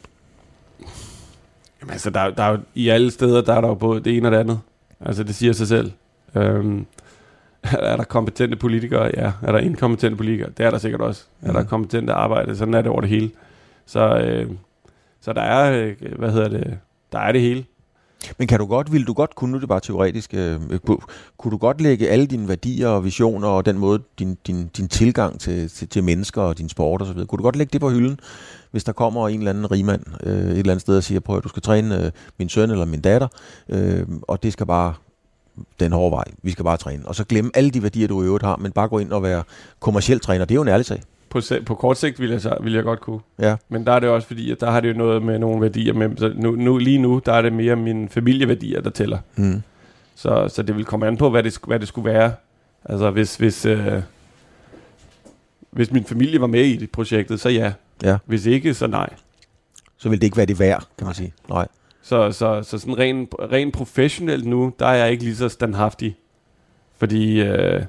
[1.81, 4.17] Jamen altså, der, der er jo, i alle steder, der er der jo både det
[4.17, 4.61] ene og det andet.
[5.01, 5.93] Altså, det siger sig selv.
[6.35, 6.87] Øhm,
[7.93, 9.11] er der kompetente politikere?
[9.17, 9.33] Ja.
[9.43, 10.51] Er der inkompetente politikere?
[10.59, 11.25] Det er der sikkert også.
[11.43, 11.69] Er der mhm.
[11.69, 12.57] kompetente arbejde?
[12.57, 13.31] Sådan er det over det hele.
[13.87, 14.51] Så, øh,
[15.21, 16.79] så der er, øh, hvad hedder det,
[17.13, 17.65] der er det hele.
[18.39, 20.61] Men kan du godt, vil du godt, kunne nu det bare teoretisk, øh,
[21.39, 24.89] kunne du godt lægge alle dine værdier og visioner og den måde, din, din, din
[24.89, 27.91] tilgang til, til, til mennesker og din sport osv., kunne du godt lægge det på
[27.91, 28.21] hylden,
[28.71, 31.37] hvis der kommer en eller anden rigmand øh, et eller andet sted og siger, prøv
[31.37, 33.29] at du skal træne øh, min søn eller min datter,
[33.69, 34.95] øh, og det skal bare
[35.81, 36.25] den hårde vej.
[36.43, 37.07] Vi skal bare træne.
[37.07, 39.23] Og så glemme alle de værdier, du i øvrigt har, men bare gå ind og
[39.23, 39.43] være
[39.81, 40.45] kommersiel træner.
[40.45, 41.03] Det er jo en ærlig sag.
[41.31, 43.21] På, på kort sigt vil jeg, så, vil jeg godt kunne.
[43.39, 43.57] Ja.
[43.69, 45.93] Men der er det også fordi, at der har det jo noget med nogle værdier.
[45.93, 49.19] Med, så nu, nu, lige nu, der er det mere mine familieværdier, der tæller.
[49.37, 49.63] Mm.
[50.15, 52.33] Så, så det vil komme an på, hvad det, hvad det skulle være.
[52.85, 54.03] Altså hvis, hvis, øh,
[55.71, 57.73] hvis min familie var med i det projektet, så ja.
[58.03, 58.19] ja.
[58.27, 59.11] Hvis ikke, så nej.
[59.97, 61.33] Så vil det ikke være det værd, kan man sige.
[61.49, 61.69] Nej.
[62.03, 66.17] Så, så, så sådan rent ren professionelt nu, der er jeg ikke lige så standhaftig.
[66.99, 67.83] Fordi, øh,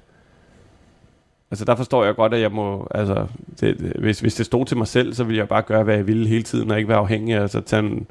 [1.52, 3.28] altså der forstår jeg godt, at jeg må, altså,
[3.60, 6.08] det, hvis, hvis det stod til mig selv, så ville jeg bare gøre, hvad jeg
[6.08, 8.08] ville hele tiden, og ikke være afhængig, altså tage, en,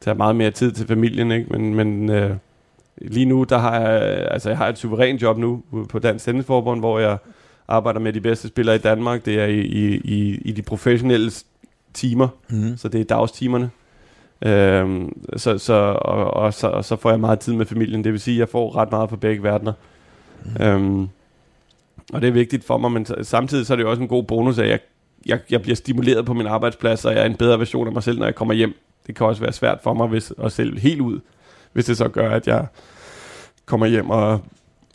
[0.00, 1.50] tage meget mere tid til familien, ikke?
[1.50, 2.36] Men, men øh,
[2.96, 6.80] lige nu, der har jeg, altså jeg har et suverænt job nu på Dansk Tennisforbund,
[6.80, 7.18] hvor jeg
[7.68, 9.24] arbejder med de bedste spillere i Danmark.
[9.24, 11.30] Det er i, i, i, i de professionelle
[11.94, 12.76] timer, mm.
[12.76, 13.70] så det er dagstimerne.
[14.46, 18.04] Øhm, så, så, og, og, så, og så får jeg meget tid med familien.
[18.04, 19.72] Det vil sige, at jeg får ret meget på begge verdener.
[20.44, 20.64] Mm.
[20.64, 21.08] Øhm,
[22.12, 24.22] og det er vigtigt for mig, men samtidig så er det jo også en god
[24.24, 24.78] bonus, at jeg,
[25.26, 28.02] jeg, jeg bliver stimuleret på min arbejdsplads, og jeg er en bedre version af mig
[28.02, 28.74] selv, når jeg kommer hjem.
[29.06, 31.20] Det kan også være svært for mig hvis, at sælge helt ud,
[31.72, 32.66] hvis det så gør, at jeg
[33.66, 34.40] kommer hjem og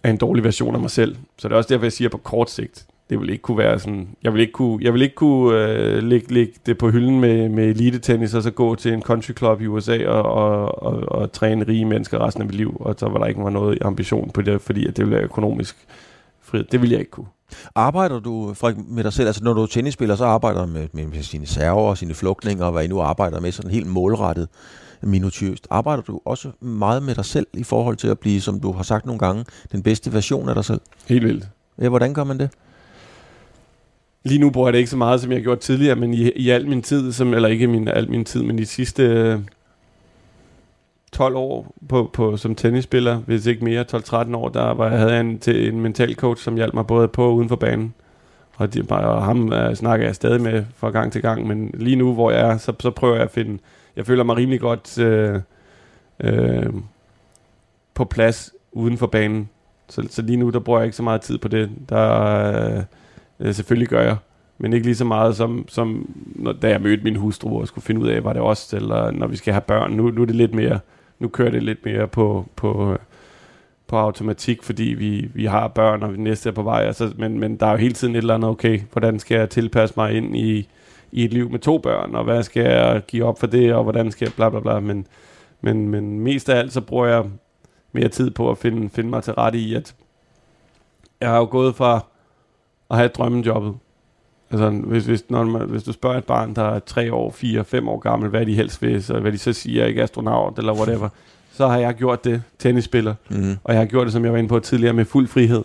[0.04, 1.16] er en dårlig version af mig selv.
[1.38, 3.80] Så det er også derfor, jeg siger på kort sigt, det vil ikke kunne være
[3.80, 7.20] sådan, jeg vil ikke kunne, jeg vil ikke kunne øh, lægge, lægge det på hylden
[7.20, 10.84] med, med elite tennis, og så gå til en country club i USA og, og,
[10.84, 13.50] og, og træne rige mennesker resten af mit liv, og så var der ikke var
[13.50, 15.76] noget ambition på det, fordi at det ville være økonomisk
[16.42, 16.66] frihed.
[16.72, 17.28] Det vil jeg ikke kunne.
[17.76, 20.88] Arbejder du Frederik, med dig selv, altså når du er tennisspiller, så arbejder du med,
[20.94, 23.88] med, med sine server og sine flugtninger, og hvad I nu arbejder med, sådan helt
[23.88, 24.48] målrettet
[25.02, 25.68] minutiøst.
[25.70, 28.84] Arbejder du også meget med dig selv i forhold til at blive, som du har
[28.84, 30.82] sagt nogle gange, den bedste version af dig selv?
[31.08, 31.48] Helt vildt.
[31.82, 32.50] Ja, hvordan gør man det?
[34.24, 36.32] Lige nu bruger jeg det ikke så meget, som jeg har gjort tidligere, men i,
[36.32, 39.40] i al min tid, som, eller ikke min, al min tid, men de sidste øh,
[41.12, 45.12] 12 år på, på, som tennisspiller, hvis ikke mere, 12-13 år, der var, jeg havde
[45.12, 47.94] jeg en, til en mental coach, som hjalp mig både på og uden for banen.
[48.56, 51.96] Og, de, og ham uh, snakker jeg stadig med fra gang til gang, men lige
[51.96, 53.60] nu, hvor jeg er, så, så prøver jeg at finde,
[53.96, 55.42] jeg føler mig rimelig godt øh,
[56.20, 56.74] øh,
[57.94, 59.50] på plads uden for banen.
[59.90, 61.70] Så, så lige nu, der bruger jeg ikke så meget tid på det.
[61.90, 62.84] Der, øh,
[63.40, 64.18] uh, selvfølgelig gør jeg,
[64.58, 67.86] men ikke lige så meget som, som når, da jeg mødte min hustru og skulle
[67.86, 69.92] finde ud af, var det os, eller når vi skal have børn.
[69.92, 70.80] Nu, nu er det lidt mere,
[71.20, 72.98] nu kører det lidt mere på, på,
[73.88, 76.82] på automatik, fordi vi, vi har børn, og vi næste er på vej.
[76.84, 79.50] Altså, men, men der er jo hele tiden et eller andet, okay, hvordan skal jeg
[79.50, 80.70] tilpasse mig ind i,
[81.12, 83.84] i et liv med to børn, og hvad skal jeg give op for det, og
[83.84, 84.80] hvordan skal jeg bla bla bla.
[84.80, 85.08] Men,
[85.62, 87.24] men, men mest af alt, så bruger jeg
[87.92, 89.96] mere tid på at finde, finde mig til rette i, at
[91.22, 92.06] jeg har jo gået fra
[92.92, 93.74] at have drømmejobbet,
[94.52, 97.64] Altså, hvis, hvis, når man, hvis du spørger et barn, der er 3 år, 4,
[97.64, 100.74] 5 år gammel, hvad de helst vil, så hvad de så siger, ikke astronaut eller
[100.74, 101.10] whatever,
[101.52, 103.58] så har jeg gjort det, tennisspiller, mm.
[103.64, 105.64] og jeg har gjort det, som jeg var inde på tidligere, med fuld frihed.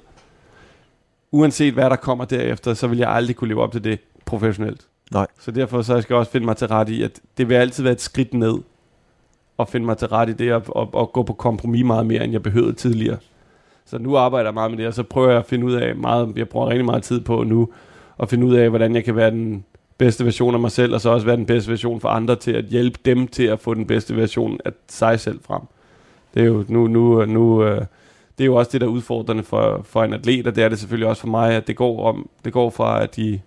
[1.31, 4.81] Uanset hvad der kommer derefter, så vil jeg aldrig kunne leve op til det professionelt.
[5.13, 5.27] Nej.
[5.41, 7.83] Så derfor så skal jeg også finde mig til ret i, at det vil altid
[7.83, 8.55] være et skridt ned,
[9.59, 12.25] at finde mig til ret i det, og, og, og gå på kompromis meget mere,
[12.25, 13.17] end jeg behøvede tidligere.
[13.87, 15.97] Så nu arbejder jeg meget med det, og så prøver jeg at finde ud af
[15.97, 17.69] meget, jeg bruger rigtig meget tid på nu,
[18.19, 19.65] at finde ud af, hvordan jeg kan være den
[19.99, 22.53] bedste version af mig selv, og så også være den bedste version for andre til
[22.53, 25.63] at hjælpe dem til at få den bedste version af sig selv frem.
[26.35, 27.81] Det er jo nu, nu, nu øh,
[28.39, 30.69] det er jo også det, der er udfordrende for, for en atlet, og det er
[30.69, 33.41] det selvfølgelig også for mig, at det går, om, det går fra, at de,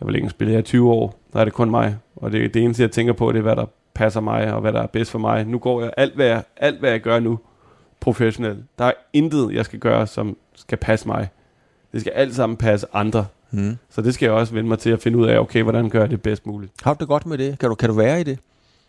[0.00, 2.62] jeg vil ikke spille her 20 år, der er det kun mig, og det, det
[2.62, 5.10] eneste, jeg tænker på, det er, hvad der passer mig, og hvad der er bedst
[5.10, 5.44] for mig.
[5.44, 7.38] Nu går jeg, alt hvad jeg, alt hvad jeg gør nu,
[8.00, 11.28] professionelt, der er intet, jeg skal gøre, som skal passe mig.
[11.92, 13.26] Det skal alt sammen passe andre.
[13.50, 13.76] Mm.
[13.90, 16.00] Så det skal jeg også vende mig til at finde ud af, okay, hvordan gør
[16.00, 16.72] jeg det bedst muligt.
[16.82, 17.58] Har du det godt med det?
[17.58, 18.38] Kan du, kan du være i det?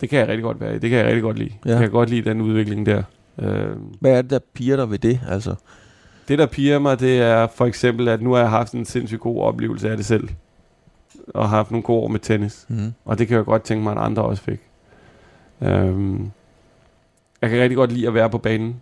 [0.02, 0.80] Det kan jeg rigtig godt være i.
[0.80, 1.52] Det kan jeg rigtig godt lide.
[1.66, 1.70] Ja.
[1.72, 3.04] Jeg kan godt lide den udvikling der.
[3.40, 3.68] Øh,
[4.00, 5.20] Hvad er det, der piger dig ved det?
[5.30, 5.56] Altså?
[6.28, 9.22] det, der piger mig, det er for eksempel, at nu har jeg haft en sindssygt
[9.22, 10.30] god oplevelse af det selv.
[11.28, 12.66] Og har haft nogle gode år med tennis.
[12.68, 12.94] Mm.
[13.06, 14.60] Og det kan jeg godt tænke mig, at andre også fik.
[15.62, 16.32] Øhm,
[17.42, 18.82] jeg kan rigtig godt lide at være på banen.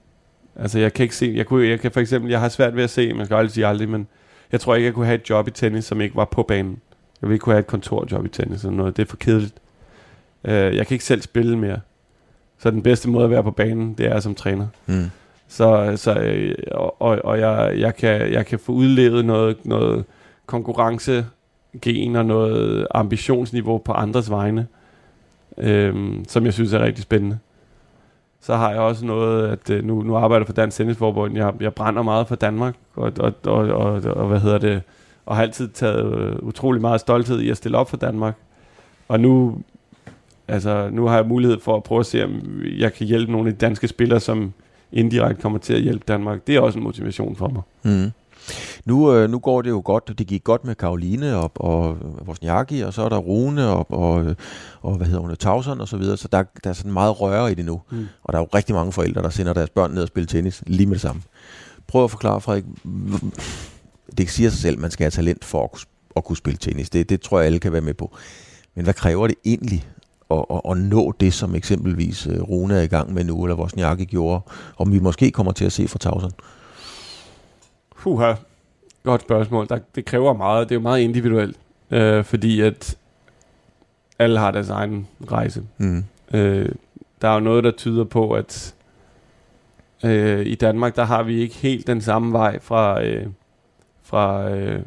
[0.60, 1.34] Altså, jeg kan ikke se...
[1.36, 2.32] Jeg, kunne, jeg kan for eksempel...
[2.32, 4.08] Jeg har svært ved at se, man skal aldrig sige aldrig, men
[4.52, 6.82] jeg tror ikke, jeg kunne have et job i tennis, som ikke var på banen.
[7.22, 8.98] Jeg vil ikke kunne have et kontorjob i tennis eller noget.
[8.98, 9.54] Det er for kedeligt.
[10.44, 11.80] Øh, jeg kan ikke selv spille mere.
[12.60, 14.68] Så den bedste måde at være på banen, det er som træner.
[14.86, 15.06] Mm.
[15.48, 20.06] Så, så øh, og, og, og jeg, jeg, kan, jeg kan få udlevet noget, noget
[20.46, 24.68] konkurrencegen og noget ambitionsniveau på andres vegne,
[25.58, 27.38] øhm, som jeg synes er rigtig spændende.
[28.48, 31.36] Så har jeg også noget, at øh, nu, nu arbejder jeg for Dansk Tennisforbund.
[31.36, 34.82] Jeg, jeg brænder meget for Danmark, og, og, og, og, og hvad hedder det,
[35.26, 38.36] og har altid taget øh, utrolig meget stolthed i at stille op for Danmark.
[39.08, 39.58] Og nu,
[40.48, 43.50] altså, nu har jeg mulighed for at prøve at se, om jeg kan hjælpe nogle
[43.50, 44.54] af de danske spillere, som
[44.92, 46.48] indirekte kommer til at hjælpe Danmark.
[46.48, 47.62] Det er også en motivation for mig.
[47.84, 48.12] Mm.
[48.86, 50.18] Nu, øh, nu går det jo godt.
[50.18, 54.36] Det gik godt med Karoline og, og Wozniacki, og så er der Rune og, og,
[54.82, 56.18] og hvad hedder hun, Tauson og så videre.
[56.18, 57.82] Så der, der er sådan meget røre i det nu.
[57.92, 58.06] Mm.
[58.24, 60.64] Og der er jo rigtig mange forældre, der sender deres børn ned og spille tennis
[60.68, 61.22] lige med det samme.
[61.88, 62.64] Prøv at forklare, Frederik.
[64.18, 65.82] Det siger sig selv, at man skal have talent for at, kunne-
[66.16, 66.90] at kunne spille tennis.
[66.90, 68.16] Det, det tror jeg, alle kan være med på.
[68.76, 69.88] Men hvad kræver det egentlig
[70.32, 73.56] at, at, at nå det, som eksempelvis øh, Rune er i gang med nu, eller
[73.56, 74.42] Wozniacki gjorde,
[74.78, 76.32] om vi måske kommer til at se fra Tauson?
[78.08, 78.34] Puha,
[79.04, 79.68] godt spørgsmål.
[79.70, 80.70] Der, det kræver meget.
[80.70, 81.58] Det er jo meget individuelt,
[81.92, 82.98] øh, fordi at
[84.20, 85.64] alle har deres egen rejse.
[85.78, 86.06] Mm.
[86.34, 86.70] Øh,
[87.22, 88.76] der er jo noget, der tyder på, at
[90.04, 93.28] øh, i Danmark, der har vi ikke helt den samme vej fra, øh,
[94.04, 94.82] fra, øh,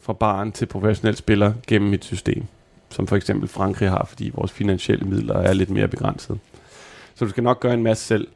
[0.00, 2.44] fra barn til professionel spiller gennem et system,
[2.88, 6.38] som for eksempel Frankrig har, fordi vores finansielle midler er lidt mere begrænset.
[7.14, 8.28] Så du skal nok gøre en masse selv.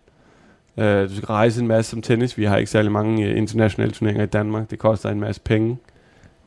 [0.76, 2.38] Øh, du skal rejse en masse som tennis.
[2.38, 4.70] Vi har ikke særlig mange øh, internationale turneringer i Danmark.
[4.70, 5.78] Det koster en masse penge.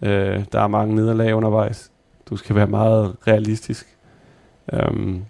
[0.01, 1.91] Øh, der er mange nederlag undervejs.
[2.29, 3.97] Du skal være meget realistisk.
[4.89, 5.25] Um,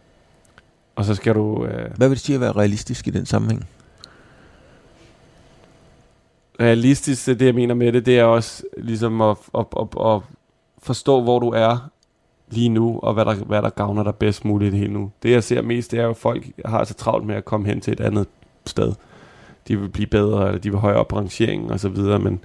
[0.96, 1.66] og så skal du...
[1.66, 3.68] Øh, Hvad vil det sige at være realistisk i den sammenhæng?
[6.60, 10.22] realistisk, det jeg mener med det, det er også ligesom at, at, at, at
[10.78, 11.90] forstå, hvor du er
[12.50, 15.12] lige nu, og hvad der, hvad der gavner dig bedst muligt helt nu.
[15.24, 17.68] Det jeg ser mest, det er jo, at folk har så travlt med at komme
[17.68, 18.28] hen til et andet
[18.70, 18.94] sted.
[19.68, 22.44] De vil blive bedre, eller de vil højere op på rangeringen og så videre, men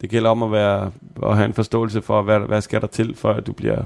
[0.00, 3.16] det gælder om at, være, at have en forståelse for, hvad, hvad skal der til,
[3.16, 3.82] for at du bliver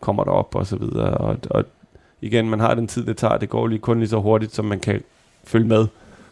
[0.00, 1.16] kommer derop og så videre.
[1.16, 1.64] Og, og
[2.20, 3.36] igen, man har den tid, det tager.
[3.36, 5.02] Det går lige kun lige så hurtigt, som man kan
[5.44, 5.86] følge med.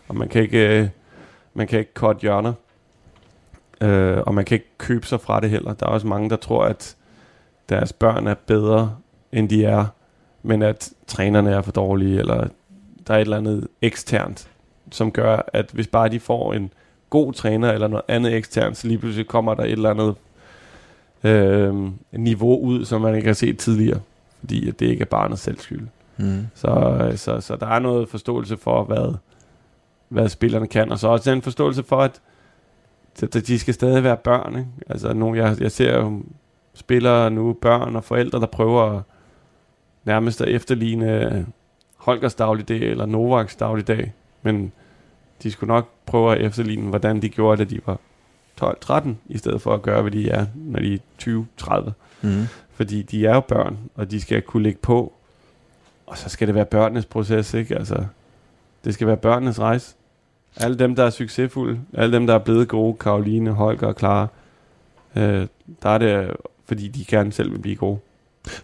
[0.09, 0.89] Og man kan ikke, øh,
[1.55, 2.53] man kan ikke korte hjørner.
[3.81, 5.75] Øh, og man kan ikke købe sig fra det heller.
[5.75, 6.97] Der er også mange, der tror, at
[7.69, 8.97] deres børn er bedre,
[9.33, 9.87] end de er,
[10.43, 12.49] men at trænerne er for dårlige, eller
[13.11, 14.49] der er et eller andet eksternt,
[14.91, 16.73] som gør, at hvis bare de får en
[17.11, 20.15] god træner, eller noget andet eksternt, så lige pludselig kommer der et eller andet
[21.25, 21.75] øh,
[22.13, 24.01] niveau ud, som man ikke har set tidligere,
[24.41, 25.87] fordi at det ikke er barnets selv skyld.
[26.17, 26.47] Mm.
[26.55, 29.15] Så, så, så der er noget forståelse for, hvad,
[30.09, 32.21] hvad spillerne kan, og så også en forståelse for, at,
[33.23, 34.57] at de skal stadig være børn.
[34.59, 34.69] Ikke?
[34.89, 36.23] Altså, nu, jeg, jeg ser jo
[36.75, 39.03] spillere nu, børn og forældre, der prøver at
[40.05, 41.47] nærmest at efterligne
[42.01, 44.73] Holgers dagligdag eller Novaks dagligdag, men
[45.43, 47.99] de skulle nok prøve at efterligne, hvordan de gjorde da de var
[48.63, 50.99] 12-13, i stedet for at gøre, hvad de er, når de er
[51.63, 51.91] 20-30.
[52.23, 52.45] Mm.
[52.73, 55.13] Fordi de er jo børn, og de skal kunne lægge på.
[56.07, 57.77] Og så skal det være børnenes proces, ikke?
[57.77, 58.05] Altså,
[58.85, 59.95] det skal være børnenes rejse.
[60.57, 64.29] Alle dem, der er succesfulde, alle dem, der er blevet gode, Karoline, Holger og Clara,
[65.17, 65.47] øh,
[65.83, 67.99] der er det, fordi de gerne selv vil blive gode.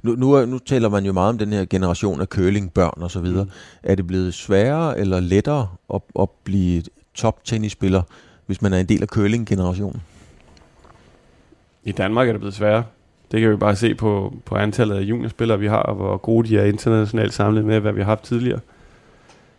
[0.02, 3.20] Nu, nu, nu taler man jo meget om den her generation af curlingbørn og så
[3.20, 3.44] videre.
[3.44, 3.50] Mm.
[3.82, 6.82] Er det blevet sværere eller lettere at, at blive
[7.14, 8.02] top tennisspiller,
[8.46, 10.02] hvis man er en del af curling-generationen?
[11.84, 12.84] I Danmark er det blevet sværere.
[13.30, 16.48] Det kan vi bare se på, på antallet af juniorspillere, vi har, og hvor gode
[16.48, 18.60] de er internationalt samlet med, hvad vi har haft tidligere.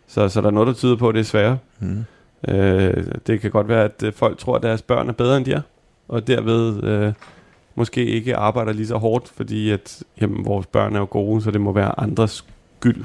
[0.06, 1.58] Så, så der er noget, der tyder på, at det er sværere.
[1.78, 2.04] Mm.
[2.48, 5.44] Øh, det kan godt være, at øh, folk tror, at deres børn er bedre end
[5.44, 5.60] de er,
[6.08, 7.12] og derved øh,
[7.78, 11.50] måske ikke arbejder lige så hårdt, fordi at jamen, vores børn er jo gode, så
[11.50, 12.44] det må være andres
[12.78, 13.04] skyld.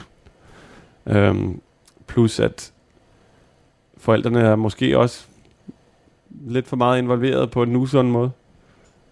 [1.05, 1.61] Øhm,
[2.07, 2.73] plus at
[3.97, 5.25] forældrene er måske også
[6.29, 8.31] lidt for meget involveret på en usund måde.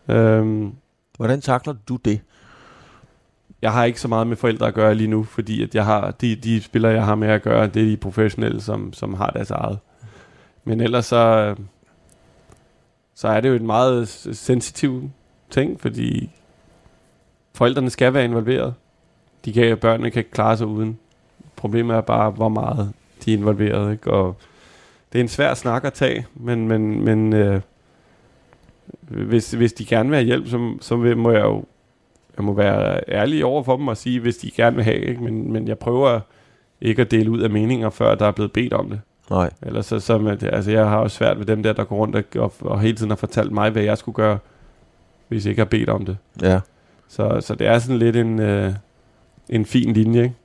[0.07, 0.73] Øhm,
[1.17, 2.21] Hvordan takler du det?
[3.61, 6.11] jeg har ikke så meget med forældre at gøre lige nu, fordi at jeg har
[6.11, 9.29] de, de spillere, jeg har med at gøre, det er de professionelle, som, som har
[9.29, 9.79] deres eget.
[10.63, 11.55] Men ellers så,
[13.15, 15.09] så er det jo en meget sensitiv
[15.51, 16.29] ting, fordi
[17.53, 18.73] forældrene skal være involveret.
[19.45, 20.99] De kan, børnene kan klare sig uden.
[21.55, 22.93] Problemet er bare, hvor meget
[23.25, 23.91] de er involveret.
[23.91, 24.11] Ikke?
[24.11, 24.35] Og
[25.13, 27.61] det er en svær snak at tage, men, men, men øh,
[29.01, 31.63] hvis, hvis de gerne vil have hjælp, så, så må jeg jo
[32.37, 35.23] jeg må være ærlig over for dem og sige, hvis de gerne vil have, ikke?
[35.23, 36.19] Men, men jeg prøver
[36.81, 39.01] ikke at dele ud af meninger, før der er blevet bedt om det.
[39.29, 39.49] Nej.
[39.61, 42.15] Ellers så, så med, altså jeg har også svært ved dem der, der går rundt
[42.15, 44.37] og, og, og hele tiden har fortalt mig, hvad jeg skulle gøre,
[45.31, 46.17] hvis jeg ikke har bedt om det.
[46.41, 46.59] Ja.
[47.09, 48.73] Så, så det er sådan lidt en, øh,
[49.49, 50.35] en fin linje, ikke?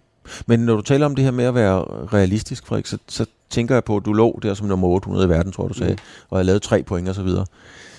[0.47, 1.79] Men når du taler om det her med at være
[2.13, 5.29] realistisk, Frederik, så, så tænker jeg på, at du lå der som nummer 800 i
[5.31, 5.99] verden, tror du sagde, Mm.
[6.31, 7.47] og havde lavet tre point og så videre.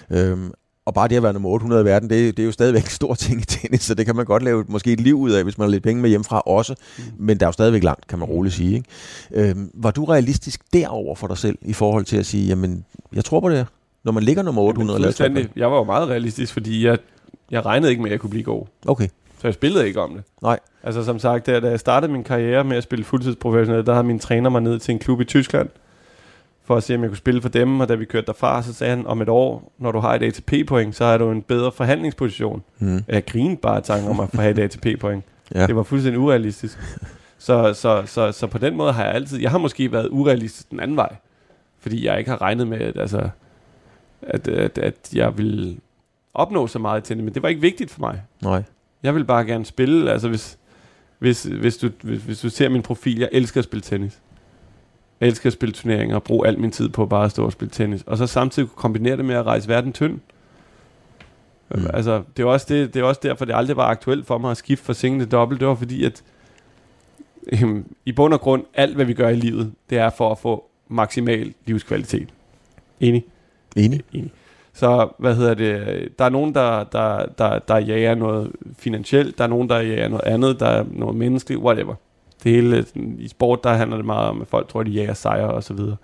[0.10, 0.52] Øhm,
[0.86, 2.90] og bare det at være nummer 800 i verden, det, det er jo stadigvæk en
[2.90, 5.44] stor ting i tennis, så det kan man godt lave måske et liv ud af,
[5.44, 6.76] hvis man har lidt penge med hjemmefra også.
[6.98, 7.04] Mm.
[7.18, 8.76] Men der er jo stadigvæk langt, kan man roligt sige.
[8.76, 9.50] Ikke?
[9.50, 13.26] Øhm, var du realistisk derover for dig selv, i forhold til at sige, jamen, jeg
[13.26, 13.66] tror på det her,
[14.08, 15.52] når man ligger nummer 800 og Jamen, laver tre fuldstændig.
[15.62, 16.98] Jeg var jo meget realistisk, fordi jeg,
[17.52, 18.66] jeg regnede ikke med, at jeg kunne blive god.
[18.88, 19.08] Okay,
[19.42, 20.24] Så jeg spillede ikke om det.
[20.42, 20.60] Nej.
[20.84, 24.08] Altså som sagt, der, da jeg startede min karriere med at spille fuldtidsprofessionelt, der havde
[24.08, 25.70] min træner mig ned til en klub i Tyskland,
[26.66, 28.74] for at se, om jeg kunne spille for dem, og da vi kørte derfra, så
[28.74, 31.72] sagde han, om et år, når du har et ATP-point, så har du en bedre
[31.72, 32.64] forhandlingsposition.
[32.80, 33.04] mm.
[33.08, 35.24] Jeg grinede bare tanken om at få have et ATP-point.
[35.56, 35.68] Ja.
[35.68, 36.80] Det var fuldstændig urealistisk.
[37.40, 39.40] Så, så, så, så på den måde har jeg altid...
[39.40, 41.16] Jeg har måske været urealistisk den anden vej.
[41.80, 43.30] Fordi jeg ikke har regnet med, at, altså,
[44.22, 45.78] at, at, at jeg ville
[46.34, 47.24] opnå så meget i tennis.
[47.24, 48.22] Men det var ikke vigtigt for mig.
[48.42, 48.64] nej.
[49.04, 50.12] Jeg vil bare gerne spille.
[50.12, 50.58] Altså hvis,
[51.20, 54.20] hvis, hvis, du, hvis, hvis du ser min profil, jeg elsker at spille tennis.
[55.20, 57.52] Jeg elsker at spille turneringer og bruge al min tid på bare at stå og
[57.52, 58.04] spille tennis.
[58.04, 60.20] Og så samtidig kunne kombinere det med at rejse verden tynd.
[61.76, 61.86] Mm.
[61.94, 64.52] Altså, det er, også det, det er også derfor, det aldrig var aktuelt for mig
[64.52, 65.60] at skifte fra single til dobbelt.
[65.60, 66.24] Det var fordi, at
[67.52, 70.38] øhm, i bund og grund, alt hvad vi gør i livet, det er for at
[70.38, 72.30] få maksimal livskvalitet.
[73.00, 73.26] Enig?
[73.78, 74.02] Enig?
[74.14, 74.32] Enig.
[74.74, 76.10] Så hvad hedder det?
[76.20, 80.08] Der er nogen, der, der, der, der jager noget finansielt, der er nogen, der jager
[80.08, 81.96] noget andet, der er noget menneskeligt, whatever.
[82.44, 82.86] Det hele,
[83.20, 85.74] i sport, der handler det meget om, at folk tror, de jager sejre og så
[85.74, 85.96] videre.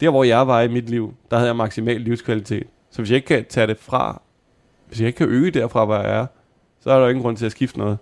[0.00, 2.66] Der, hvor jeg var i mit liv, der havde jeg maksimal livskvalitet.
[2.90, 4.22] Så hvis jeg ikke kan tage det fra,
[4.88, 6.26] hvis jeg ikke kan øge derfra, hvor jeg er,
[6.80, 7.98] så er der jo ingen grund til at skifte noget.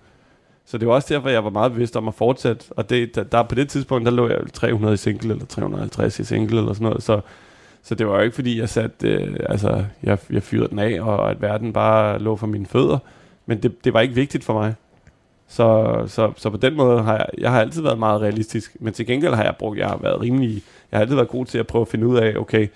[0.66, 2.64] Så det var også derfor, jeg var meget bevidst om at fortsætte.
[2.70, 6.18] Og det, der, der på det tidspunkt, der lå jeg 300 i single, eller 350
[6.18, 7.02] i single, eller sådan noget.
[7.02, 7.20] Så,
[7.84, 11.00] så det var jo ikke, fordi jeg satte, øh, altså, jeg, jeg fyrede den af,
[11.00, 12.98] og at verden bare lå for mine fødder.
[13.46, 14.74] Men det, det var ikke vigtigt for mig.
[15.48, 18.76] Så, så, så på den måde har jeg, jeg har altid været meget realistisk.
[18.80, 21.46] Men til gengæld har jeg brugt, jeg har været rimelig, jeg har altid været god
[21.46, 22.68] til at prøve at finde ud af, okay,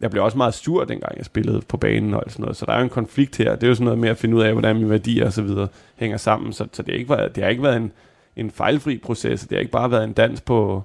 [0.00, 2.56] jeg blev også meget sur, dengang jeg spillede på banen og sådan noget.
[2.56, 3.54] Så der er jo en konflikt her.
[3.54, 5.42] Det er jo sådan noget med at finde ud af, hvordan mine værdier og så
[5.42, 6.52] videre hænger sammen.
[6.52, 7.92] Så, så det, er ikke været, det har ikke været en,
[8.36, 9.40] en fejlfri proces.
[9.40, 10.82] Det har ikke bare været en dans på,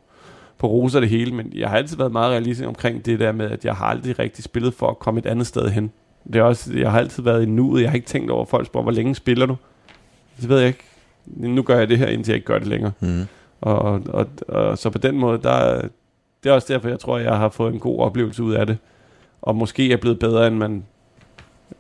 [0.62, 1.36] på roser det hele.
[1.36, 4.20] Men jeg har altid været meget realistisk omkring det der med, at jeg har aldrig
[4.20, 5.92] rigtig spillet for at komme et andet sted hen.
[6.28, 7.82] Det er også, jeg har altid været i nuet.
[7.82, 9.56] Jeg har ikke tænkt over, folk spørger, hvor længe spiller du?
[10.42, 10.84] Det ved jeg ikke.
[11.26, 12.92] Nu gør jeg det her, indtil jeg ikke gør det længere.
[13.00, 13.22] Mm.
[13.62, 15.82] Og, og, og, og så på den måde, der,
[16.44, 18.78] det er også derfor, jeg tror, jeg har fået en god oplevelse ud af det.
[19.42, 20.84] Og måske er blevet bedre, end man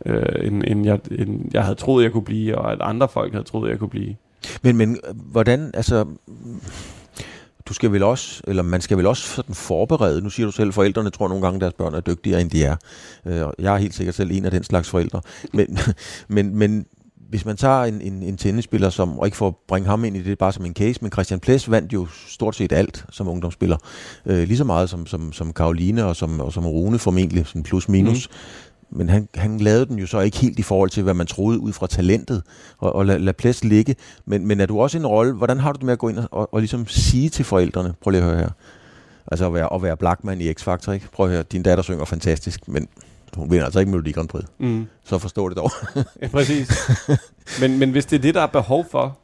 [0.05, 3.33] øh, end, end, jeg, end jeg havde troet, jeg kunne blive, og at andre folk
[3.33, 4.15] havde troet, jeg kunne blive.
[4.61, 6.05] Men, men hvordan, altså,
[7.71, 10.67] du skal vel også, eller man skal vel også sådan forberede, nu siger du selv,
[10.67, 12.75] at forældrene tror nogle gange, at deres børn er dygtigere, end de er.
[13.25, 15.21] Øh, jeg er helt sikkert selv en af den slags forældre.
[15.53, 15.77] Men,
[16.35, 16.85] men, men
[17.29, 20.17] hvis man tager en, en, en tennisspiller, som, og ikke for at bringe ham ind
[20.17, 23.27] i det bare som en case, men Christian Ples vandt jo stort set alt som
[23.27, 23.77] ungdomsspiller.
[24.25, 27.63] Øh, lige så meget som, som, som Karoline og som, og som Rune formentlig, sådan
[27.63, 28.29] plus minus.
[28.29, 28.35] Mm.
[28.91, 31.59] Men han, han lavede den jo så ikke helt i forhold til, hvad man troede
[31.59, 32.43] ud fra talentet,
[32.77, 33.95] og, og lad, lad Ples ligge.
[34.25, 36.09] Men, men er du også i en rolle, hvordan har du det med at gå
[36.09, 38.49] ind og, og, og ligesom sige til forældrene, prøv lige at høre her,
[39.27, 41.07] altså at være, at være Blackman i X-Factor, ikke?
[41.11, 42.87] Prøv at høre, din datter synger fantastisk, men
[43.35, 44.43] hun vinder altså ikke Melodi Grand Prix.
[44.59, 44.85] Mm.
[45.03, 45.71] Så forstå det dog.
[46.21, 46.89] Ja, præcis.
[47.61, 49.17] men, men hvis det er det, der er behov for,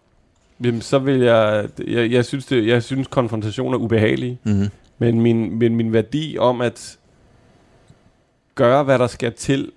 [0.63, 4.39] jamen, så vil jeg, jeg, jeg, synes det, jeg synes konfrontation er ubehagelige.
[4.43, 4.68] mm-hmm.
[4.99, 6.97] Men min, men min værdi om at
[8.58, 9.72] gøre, hvad der skal til,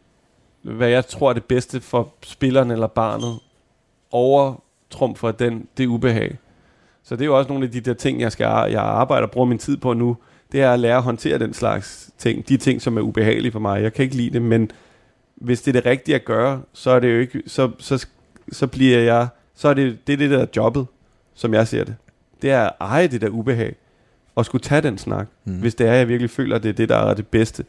[0.62, 3.39] hvad jeg tror er det bedste for spilleren eller barnet,
[4.11, 6.39] overtrumfer den, det ubehag.
[7.03, 9.31] Så det er jo også nogle af de der ting, jeg skal jeg arbejder og
[9.31, 10.16] bruger min tid på nu.
[10.53, 12.49] Det er at lære at håndtere den slags ting.
[12.49, 13.83] De ting, som er ubehagelige for mig.
[13.83, 14.70] Jeg kan ikke lide det, men
[15.35, 18.07] hvis det er det rigtige at gøre, så er det jo ikke, så, så,
[18.53, 20.87] så bliver jeg, så er det det, er det der jobbet,
[21.35, 21.95] som jeg ser det.
[22.43, 23.76] Det er at eje det der ubehag,
[24.35, 25.61] og skulle tage den snak, mm.
[25.61, 27.64] hvis det er, jeg virkelig føler, at det er det, der er det bedste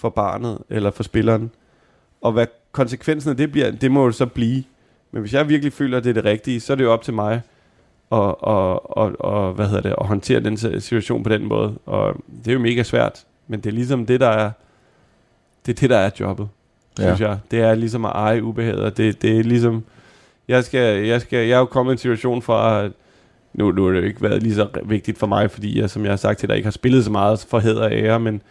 [0.00, 1.50] for barnet, eller for spilleren.
[2.20, 4.64] Og hvad konsekvensen af det bliver, det må jo så blive.
[5.12, 7.02] Men hvis jeg virkelig føler, at det er det rigtige, så er det jo op
[7.02, 7.42] til mig
[8.10, 11.78] og, og, og, og hvad hedder det, at håndtere den situation på den måde.
[11.86, 14.50] Og det er jo mega svært, men det er ligesom det, der er,
[15.66, 16.48] det er det, der er jobbet,
[16.98, 17.02] ja.
[17.04, 17.38] synes jeg.
[17.50, 19.84] Det er ligesom at eje ubehaget, det, det er ligesom,
[20.48, 22.88] jeg skal, jeg skal, jeg er jo kommet i en situation fra,
[23.52, 26.02] nu, nu har det jo ikke været lige så vigtigt for mig, fordi jeg, som
[26.02, 28.42] jeg har sagt til dig, ikke har spillet så meget for hæder og ære, men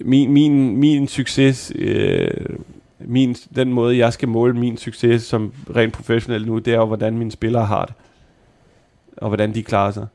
[0.00, 2.30] min, min, min succes, øh,
[2.98, 6.86] min, den måde, jeg skal måle min succes som rent professionel nu, det er jo,
[6.86, 7.94] hvordan mine spillere har det
[9.16, 10.06] og hvordan de klarer sig.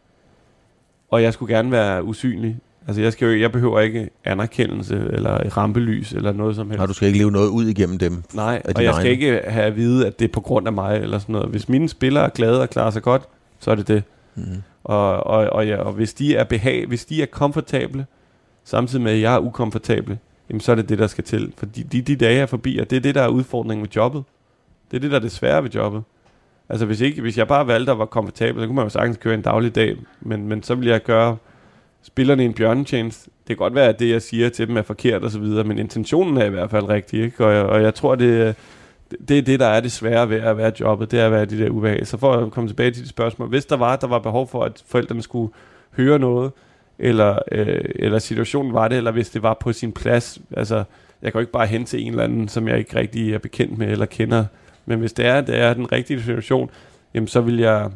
[1.10, 2.58] Og jeg skulle gerne være usynlig.
[2.88, 6.78] Altså jeg, skal jo, jeg behøver ikke anerkendelse eller rampelys eller noget som helst.
[6.78, 8.24] Nej, du skal ikke leve noget ud igennem dem.
[8.34, 10.98] Nej, og jeg skal ikke have at vide, at det er på grund af mig
[10.98, 11.50] eller sådan noget.
[11.50, 13.22] Hvis mine spillere er glade og klarer sig godt,
[13.60, 14.04] så er det det.
[14.36, 14.44] Mm.
[14.84, 18.06] Og, og, og, ja, og hvis de er behag, hvis de er komfortable,
[18.64, 21.54] samtidig med at jeg er ukomfortable, jamen så er det det, der skal til.
[21.58, 23.90] For de, de, de dage er forbi, og det er det, der er udfordringen med
[23.96, 24.24] jobbet.
[24.92, 26.04] Det er det, der er det svære ved jobbet.
[26.70, 29.18] Altså hvis, ikke, hvis jeg bare valgte at være komfortabel, så kunne man jo sagtens
[29.18, 31.38] køre en daglig dag, men, men så ville jeg gøre
[32.04, 33.26] spillerne en bjørnetjeneste.
[33.26, 35.64] Det kan godt være, at det, jeg siger til dem, er forkert og så videre,
[35.64, 37.46] men intentionen er i hvert fald rigtig, ikke?
[37.46, 38.56] Og, jeg, og jeg tror, det,
[39.28, 41.46] det er det, der er det svære ved at være jobbet, det er at være
[41.46, 42.08] de der ubehag.
[42.08, 44.64] Så for at komme tilbage til de spørgsmål, hvis der var, der var behov for,
[44.64, 45.54] at forældrene skulle
[45.92, 46.52] høre noget,
[47.02, 50.84] eller, øh, eller situationen var det, eller hvis det var på sin plads, altså,
[51.22, 53.38] jeg kan jo ikke bare hen til en eller anden, som jeg ikke rigtig er
[53.38, 54.46] bekendt med, eller kender
[54.86, 56.70] men hvis det er, det er den rigtige situation,
[57.14, 57.92] jamen så vil jeg,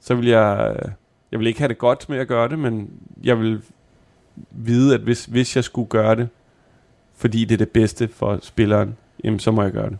[0.00, 0.90] så vil jeg, øh,
[1.32, 2.90] jeg vil ikke have det godt med at gøre det, men
[3.22, 3.62] jeg vil
[4.50, 6.28] vide, at hvis, hvis jeg skulle gøre det,
[7.16, 9.98] fordi det er det bedste for spilleren, jamen så må jeg gøre det.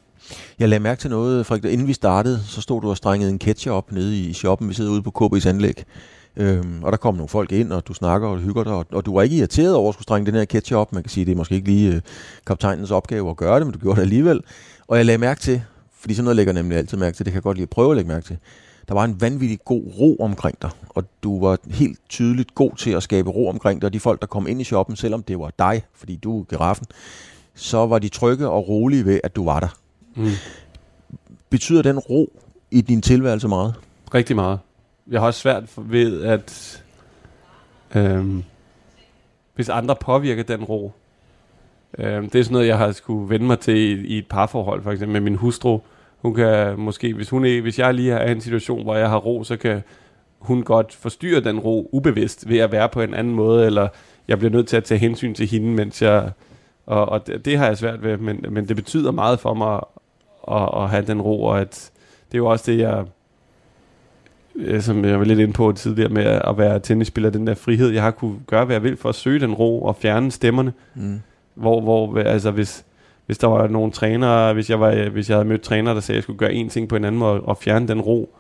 [0.58, 3.38] Jeg lagde mærke til noget, Frederik, inden vi startede, så stod du og strengede en
[3.38, 5.84] ketchup op nede i shoppen, vi sidder ude på KB's anlæg.
[6.36, 9.06] Øhm, og der kom nogle folk ind, og du snakker og hygger dig, og, og
[9.06, 10.92] du var ikke irriteret over at skulle strenge den her ketchup op.
[10.92, 12.00] Man kan sige, det er måske ikke lige øh,
[12.46, 14.40] kaptajnens opgave at gøre det, men du gjorde det alligevel.
[14.88, 15.62] Og jeg lagde mærke til,
[16.00, 17.26] fordi sådan noget lægger nemlig altid mærke til.
[17.26, 18.38] Det kan jeg godt lide at prøve at lægge mærke til.
[18.88, 22.90] Der var en vanvittig god ro omkring dig, og du var helt tydeligt god til
[22.90, 23.86] at skabe ro omkring dig.
[23.86, 26.44] Og de folk, der kom ind i shoppen, selvom det var dig, fordi du er
[26.44, 26.86] giraffen,
[27.54, 29.68] så var de trygge og rolige ved, at du var der.
[30.16, 30.30] Mm.
[31.50, 32.32] Betyder den ro
[32.70, 33.74] i din tilværelse meget?
[34.14, 34.58] Rigtig meget.
[35.10, 36.82] Jeg har også svært ved, at
[37.94, 38.44] øhm,
[39.54, 40.92] hvis andre påvirker den ro,
[41.98, 44.82] Øhm, det er sådan noget, jeg har skulle vende mig til i, i et parforhold,
[44.82, 45.78] for eksempel med min hustru.
[46.18, 49.08] Hun kan måske, hvis, hun er, hvis jeg lige er i en situation, hvor jeg
[49.10, 49.82] har ro, så kan
[50.38, 53.88] hun godt forstyrre den ro ubevidst ved at være på en anden måde, eller
[54.28, 56.30] jeg bliver nødt til at tage hensyn til hende, mens jeg...
[56.86, 59.80] Og, og det, det har jeg svært ved, men, men det betyder meget for mig
[60.48, 61.90] at, at have den ro, og at
[62.26, 63.04] det er jo også det, jeg
[64.80, 68.02] som jeg var lidt inde på tidligere med at være tennisspiller, den der frihed, jeg
[68.02, 70.72] har kunne gøre, hvad jeg vil for at søge den ro og fjerne stemmerne.
[70.94, 71.20] Mm.
[71.54, 72.84] Hvor, hvor altså hvis,
[73.26, 76.16] hvis der var nogle trænere, hvis jeg, var, hvis jeg havde mødt trænere, der sagde,
[76.16, 78.36] at jeg skulle gøre en ting på en anden måde, og fjerne den ro,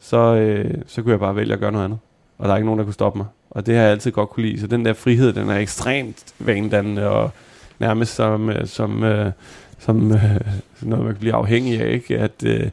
[0.00, 1.98] så, øh, så kunne jeg bare vælge at gøre noget andet.
[2.38, 3.26] Og der er ikke nogen, der kunne stoppe mig.
[3.50, 4.60] Og det har jeg altid godt kunne lide.
[4.60, 7.30] Så den der frihed, den er ekstremt vanedannende, og
[7.78, 9.32] nærmest som, øh, som, øh,
[9.78, 10.40] som øh,
[10.82, 11.92] noget, man kan blive afhængig af.
[11.92, 12.18] Ikke?
[12.18, 12.70] At, øh,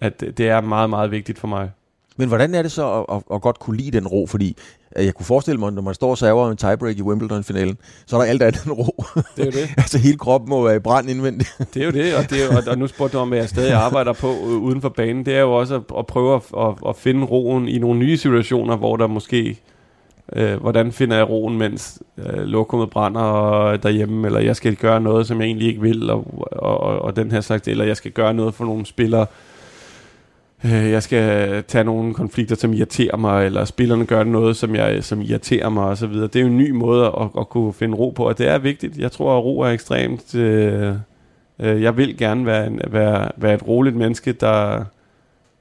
[0.00, 1.70] at det er meget, meget vigtigt for mig.
[2.18, 4.26] Men hvordan er det så at, at, at godt kunne lide den ro?
[4.26, 4.56] Fordi
[4.96, 8.20] jeg kunne forestille mig, når man står og server en tiebreak i Wimbledon-finalen, så er
[8.20, 9.04] der alt andet end ro.
[9.36, 9.70] Det er jo det.
[9.82, 11.56] altså hele kroppen må være i brand indvendigt.
[11.74, 13.48] det er jo det, og, det er, og, og nu spurgte du om, hvad jeg
[13.48, 15.26] stadig arbejder på øh, uden for banen.
[15.26, 18.16] Det er jo også at, at prøve at, at, at finde roen i nogle nye
[18.16, 19.60] situationer, hvor der måske...
[20.32, 25.26] Øh, hvordan finder jeg roen, mens øh, lokummet brænder derhjemme, eller jeg skal gøre noget,
[25.26, 28.10] som jeg egentlig ikke vil, og, og, og, og den her slags, eller jeg skal
[28.10, 29.26] gøre noget for nogle spillere,
[30.64, 35.04] øh, jeg skal tage nogle konflikter, som irriterer mig, eller spillerne gør noget, som, jeg,
[35.04, 36.12] som irriterer mig osv.
[36.12, 38.58] Det er jo en ny måde at, at kunne finde ro på, og det er
[38.58, 38.98] vigtigt.
[38.98, 40.34] Jeg tror, at ro er ekstremt...
[40.34, 40.94] Øh,
[41.58, 44.84] øh, jeg vil gerne være, en, være, være et roligt menneske, der...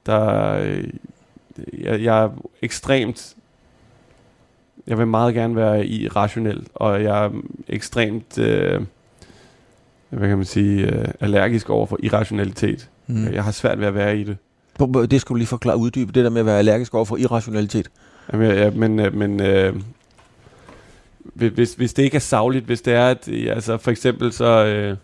[0.06, 0.84] der øh,
[1.74, 2.30] jeg, jeg er
[2.62, 3.34] ekstremt...
[4.88, 7.30] Jeg vil meget gerne være irrationel, og jeg er
[7.68, 8.38] ekstremt...
[8.38, 8.82] Øh,
[10.10, 12.90] hvad kan man sige, øh, allergisk over for irrationalitet.
[13.08, 13.34] Mm.
[13.34, 14.38] Jeg har svært ved at være i det.
[14.80, 17.90] Det skal du lige forklare uddybe, det der med at være allergisk over for irrationalitet.
[18.34, 19.76] Jamen, ja, men, øh, men øh,
[21.34, 24.98] hvis, hvis det ikke er savligt, hvis det er, at altså for eksempel så, øh,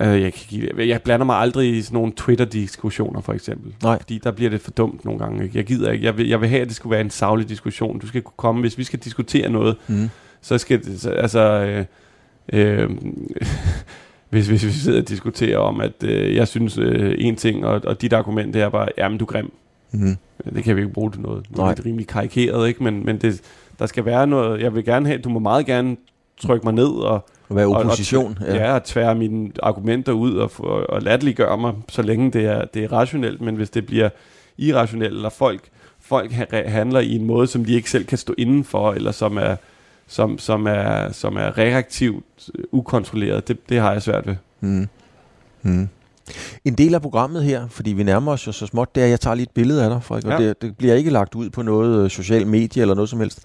[0.00, 3.74] Øh, jeg, kan jeg blander mig aldrig i sådan nogle Twitter-diskussioner, for eksempel.
[3.82, 3.98] Nej.
[4.00, 5.50] Fordi der bliver det for dumt nogle gange.
[5.54, 6.04] Jeg gider ikke.
[6.04, 7.98] Jeg vil, jeg vil have, at det skulle være en savlig diskussion.
[7.98, 10.08] Du skal kunne komme, hvis vi skal diskutere noget, Mm.
[10.42, 11.40] så skal det, så, altså...
[11.40, 11.84] Øh,
[12.52, 12.90] øh,
[14.30, 17.80] hvis, hvis vi sidder og diskuterer om, at øh, jeg synes øh, en ting, og,
[17.84, 19.52] og dit argument det er bare, jamen du er grim.
[19.92, 20.16] Mm.
[20.54, 21.44] Det kan vi ikke bruge til noget.
[21.56, 21.70] Nej.
[21.70, 22.82] er det rimelig karikeret, ikke?
[22.84, 23.40] Men, men det,
[23.78, 25.96] der skal være noget, jeg vil gerne have, du må meget gerne
[26.40, 27.14] trykke mig ned og,
[27.50, 28.38] At være og- og- opposition.
[28.46, 28.54] ja.
[28.56, 32.64] ja, at tvære mine argumenter ud og, og, og latterliggøre mig, så længe det er,
[32.64, 34.08] det er rationelt, men hvis det bliver
[34.58, 35.60] irrationelt, eller folk,
[36.00, 39.12] folk ha- handler i en måde, som de ikke selv kan stå inden for, eller
[39.12, 39.56] som er,
[40.08, 42.24] som, som er, som er reaktivt
[42.58, 44.36] øh, ukontrolleret, det, det har jeg svært ved.
[44.60, 44.88] Mm.
[45.62, 45.88] Mm.
[46.64, 49.10] En del af programmet her, fordi vi nærmer os jo så småt, det er, at
[49.10, 50.48] jeg tager lige et billede af dig, Frederik, og Ja.
[50.48, 53.40] det, det bliver ikke lagt ud på noget øh, social medie eller noget som helst.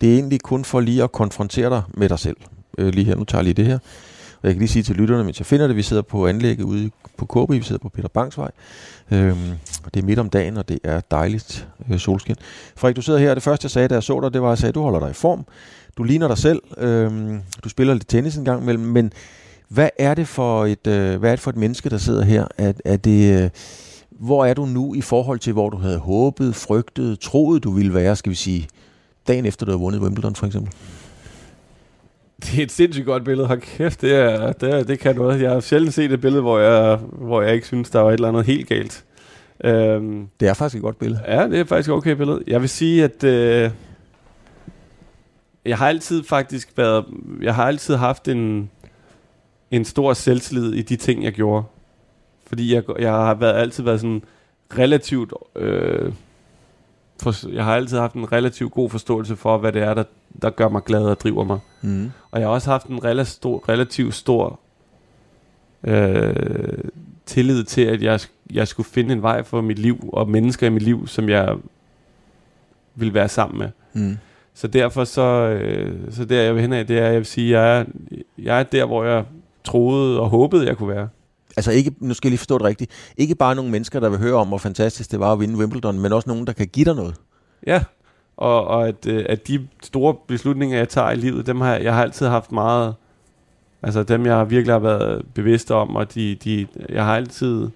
[0.00, 2.36] Det er egentlig kun for lige at konfrontere dig med dig selv.
[2.78, 3.78] Øh, lige her, nu tager jeg lige det her.
[4.42, 6.64] Og jeg kan lige sige til lytterne, mens jeg finder det, vi sidder på anlægget
[6.64, 8.50] ude på KB, vi sidder på Peter Bangsvej.
[9.12, 9.50] Øhm,
[9.84, 12.36] og det er midt om dagen, og det er dejligt øh, solskin.
[12.76, 14.48] Frederik, du sidder her, og det første jeg sagde, da jeg så dig, det var,
[14.48, 15.44] at jeg sagde, at du holder dig i form.
[15.98, 16.62] Du ligner dig selv.
[16.78, 19.12] Øhm, du spiller lidt tennis en gang imellem, men
[19.68, 22.46] hvad er det for et, øh, hvad er det for et menneske, der sidder her?
[22.58, 23.50] Er, er det, øh,
[24.10, 27.94] hvor er du nu i forhold til, hvor du havde håbet, frygtet, troet, du ville
[27.94, 28.68] være, skal vi sige,
[29.28, 30.72] dagen efter du havde vundet Wimbledon for eksempel?
[32.42, 33.46] Det er et sindssygt godt billede.
[33.46, 35.42] Hold kæft, det, er, det, er, det kan noget.
[35.42, 38.14] Jeg har sjældent set et billede, hvor jeg, hvor jeg ikke synes, der var et
[38.14, 39.04] eller andet helt galt.
[39.64, 41.20] Øhm, Det er faktisk et godt billede.
[41.28, 42.42] Ja, det er faktisk et okay billede.
[42.46, 43.70] Jeg vil sige, at øh,
[45.68, 47.04] jeg har altid faktisk været,
[47.40, 48.70] jeg har altid haft en,
[49.70, 51.64] en stor selvtillid i de ting, jeg gjorde.
[52.46, 54.22] Fordi jeg, jeg har været, altid været sådan
[54.78, 56.12] relativt, øh,
[57.22, 60.04] for, jeg har altid haft en relativt god forståelse for, hvad det er, der,
[60.42, 61.58] der gør mig glad og driver mig.
[61.82, 62.10] Mm.
[62.30, 64.60] Og jeg har også haft en relativt stor, relativt stor
[65.84, 66.78] øh,
[67.26, 70.70] tillid til, at jeg, jeg skulle finde en vej for mit liv og mennesker i
[70.70, 71.56] mit liv, som jeg
[72.94, 73.68] vil være sammen med.
[73.92, 74.18] Mm.
[74.58, 77.60] Så derfor så, øh, så der jeg vil hen af, det er, jeg vil sige,
[77.60, 77.84] jeg er,
[78.38, 79.24] jeg er der, hvor jeg
[79.64, 81.08] troede og håbede, jeg kunne være.
[81.56, 84.18] Altså ikke, nu skal jeg lige forstå det rigtigt, ikke bare nogle mennesker, der vil
[84.18, 86.84] høre om, hvor fantastisk det var at vinde Wimbledon, men også nogen, der kan give
[86.84, 87.14] dig noget.
[87.66, 87.84] Ja,
[88.36, 91.94] og, og at, øh, at de store beslutninger, jeg tager i livet, dem har jeg,
[91.94, 92.94] har altid haft meget,
[93.82, 97.68] altså dem, jeg virkelig har været bevidst om, og de, de, jeg har altid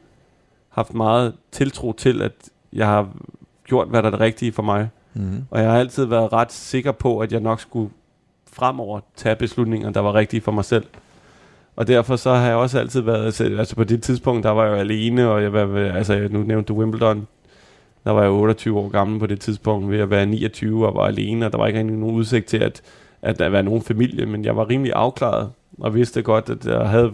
[0.69, 2.33] haft meget tiltro til, at
[2.73, 3.09] jeg har
[3.67, 4.89] gjort, hvad der er det rigtige for mig.
[5.15, 5.45] Mm.
[5.51, 7.91] Og jeg har altid været ret sikker på, at jeg nok skulle
[8.53, 10.85] fremover tage beslutninger, der var rigtige for mig selv.
[11.77, 14.65] Og derfor så har jeg også altid været, altså, altså på det tidspunkt, der var
[14.65, 17.27] jeg jo alene, og jeg var, altså nu nævnte du Wimbledon,
[18.05, 21.07] der var jeg 28 år gammel på det tidspunkt, ved at være 29 og var
[21.07, 22.83] alene, og der var ikke rigtig nogen udsigt til, at,
[23.23, 26.89] at der var nogen familie, men jeg var rimelig afklaret, og vidste godt, at jeg
[26.89, 27.13] havde,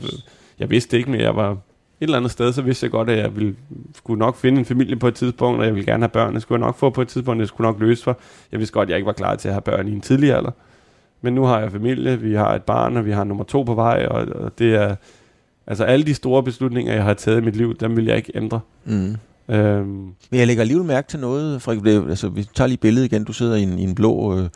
[0.59, 1.57] jeg vidste ikke, men jeg var
[2.01, 3.57] eller andet sted, så vidste jeg godt, at jeg ville,
[3.94, 6.42] skulle nok finde en familie på et tidspunkt, og jeg ville gerne have børn, det
[6.42, 8.18] skulle jeg nok få på et tidspunkt, det skulle nok løse for.
[8.53, 10.34] Jeg vidste godt, at jeg ikke var klar til at have børn i en tidlig
[10.34, 10.51] alder.
[11.22, 13.74] Men nu har jeg familie, vi har et barn, og vi har nummer to på
[13.74, 14.96] vej, og, og det er,
[15.66, 18.32] altså alle de store beslutninger, jeg har taget i mit liv, dem vil jeg ikke
[18.34, 18.61] ændre.
[18.84, 19.16] Mm.
[19.51, 19.86] Øhm,
[20.30, 22.09] Men jeg lægger alligevel mærke til noget, Frederik.
[22.09, 23.24] Altså, vi tager lige billedet igen.
[23.24, 24.49] Du sidder i en, i en blå øh,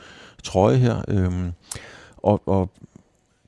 [0.45, 0.97] trøje her.
[1.09, 1.53] Øhm,
[2.17, 2.71] og, og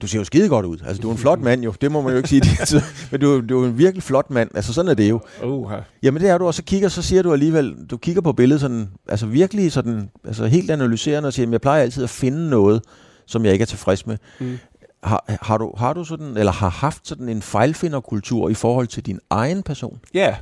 [0.05, 0.78] du ser jo skide godt ud.
[0.86, 1.74] Altså, du er en flot mand jo.
[1.80, 2.42] Det må man jo ikke sige.
[3.11, 4.50] Men du, du er en virkelig flot mand.
[4.55, 5.20] Altså, sådan er det jo.
[5.44, 6.46] uh, Jamen, det er du.
[6.46, 10.11] Og så kigger, så siger du alligevel, du kigger på billedet sådan, altså virkelig sådan,
[10.24, 12.82] altså helt analyserende og siger, "Jamen, jeg plejer altid at finde noget,
[13.26, 14.16] som jeg ikke er tilfreds med.
[14.40, 14.59] Mm.
[15.02, 19.07] Har, har, du, har du sådan, eller har haft sådan en fejlfinderkultur i forhold til
[19.07, 19.98] din egen person?
[20.14, 20.34] Ja,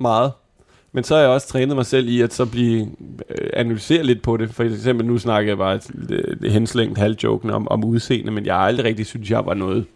[0.00, 0.32] meget.
[0.98, 2.88] Men så har jeg også trænet mig selv i at så blive
[3.28, 4.54] øh, analysere lidt på det.
[4.54, 8.46] For eksempel nu snakker jeg bare et, et, et henslængt halvjoken om, om udseende, men
[8.46, 9.86] jeg har aldrig rigtig synes jeg var noget.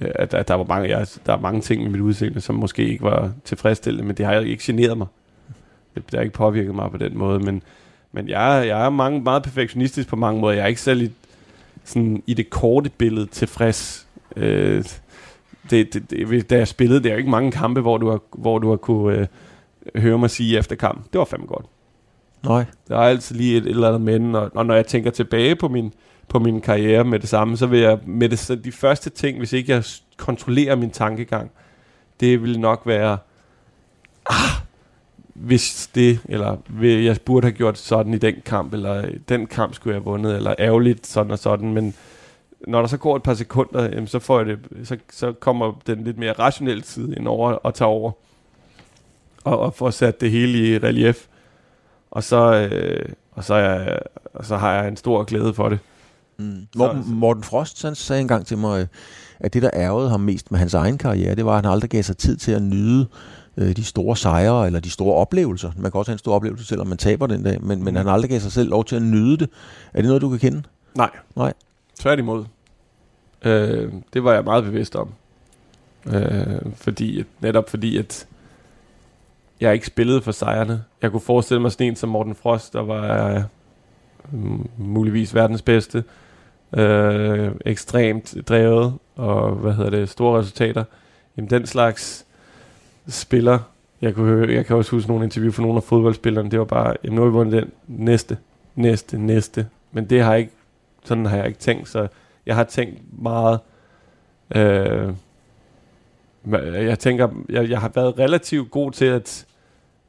[0.00, 2.54] Øh, at der, der, var mange, jeg, der er mange ting med mit udseende, som
[2.54, 5.06] måske ikke var tilfredsstillende, men det har ikke generet mig.
[5.94, 7.62] Det, det har ikke påvirket mig på den måde, men,
[8.12, 10.54] men jeg, jeg er mange, meget perfektionistisk på mange måder.
[10.54, 11.12] Jeg er ikke særlig
[11.84, 14.06] sådan, i det korte billede tilfreds.
[14.36, 14.84] Øh,
[15.70, 18.20] det, det, det, da jeg spillede, det er jo ikke mange kampe, hvor du har,
[18.32, 19.26] hvor du har kunne øh,
[19.96, 21.04] høre mig sige efter kamp.
[21.12, 21.66] Det var fandme godt.
[22.44, 22.64] Nej.
[22.88, 25.56] Der er altid lige et, et eller andet men, og, og når jeg tænker tilbage
[25.56, 25.92] på min,
[26.28, 29.38] på min karriere med det samme, så vil jeg med det, så de første ting,
[29.38, 29.84] hvis ikke jeg
[30.16, 31.50] kontrollerer min tankegang,
[32.20, 33.18] det vil nok være,
[34.26, 34.60] ah,
[35.34, 39.94] hvis det, eller jeg burde have gjort sådan i den kamp, eller den kamp skulle
[39.94, 41.94] jeg have vundet, eller ærgerligt sådan og sådan, men
[42.66, 46.04] når der så går et par sekunder, så, får jeg det, så, så kommer den
[46.04, 48.12] lidt mere rationelle side ind over og tager over,
[49.44, 51.26] og, og får sat det hele i relief.
[52.10, 53.98] Og så, øh, og, så jeg,
[54.34, 55.78] og så har jeg en stor glæde for det.
[56.38, 56.66] Mm.
[56.76, 58.88] Morten, Morten Frost han sagde engang til mig,
[59.40, 61.90] at det, der ærgede ham mest med hans egen karriere, det var, at han aldrig
[61.90, 63.06] gav sig tid til at nyde
[63.56, 65.72] øh, de store sejre eller de store oplevelser.
[65.76, 67.96] Man kan også have en stor oplevelse, selvom man taber den dag, men, men mm.
[67.96, 69.50] han aldrig gav sig selv lov til at nyde det.
[69.92, 70.62] Er det noget, du kan kende?
[70.94, 71.10] Nej.
[71.36, 71.52] Nej.
[71.98, 72.44] Tværtimod.
[73.44, 75.08] Øh, det var jeg meget bevidst om.
[76.06, 78.26] Øh, fordi, netop fordi, at
[79.60, 80.84] jeg ikke spillede for sejrene.
[81.02, 83.40] Jeg kunne forestille mig sådan en som Morten Frost, der var øh,
[84.78, 86.04] muligvis verdens bedste.
[86.76, 90.84] Øh, ekstremt drevet, og hvad hedder det, store resultater.
[91.36, 92.26] Jamen den slags
[93.08, 93.58] spiller,
[94.00, 96.64] jeg, kunne høre, jeg kan også huske nogle interview fra nogle af fodboldspillerne, det var
[96.64, 98.38] bare, jamen nu har vi vundet den næste,
[98.74, 99.66] næste, næste.
[99.92, 100.52] Men det har jeg ikke,
[101.04, 102.08] sådan har jeg ikke tænkt, så
[102.46, 103.60] jeg har tænkt meget,
[104.54, 105.14] øh,
[106.72, 109.46] jeg tænker, jeg, jeg har været relativt god til at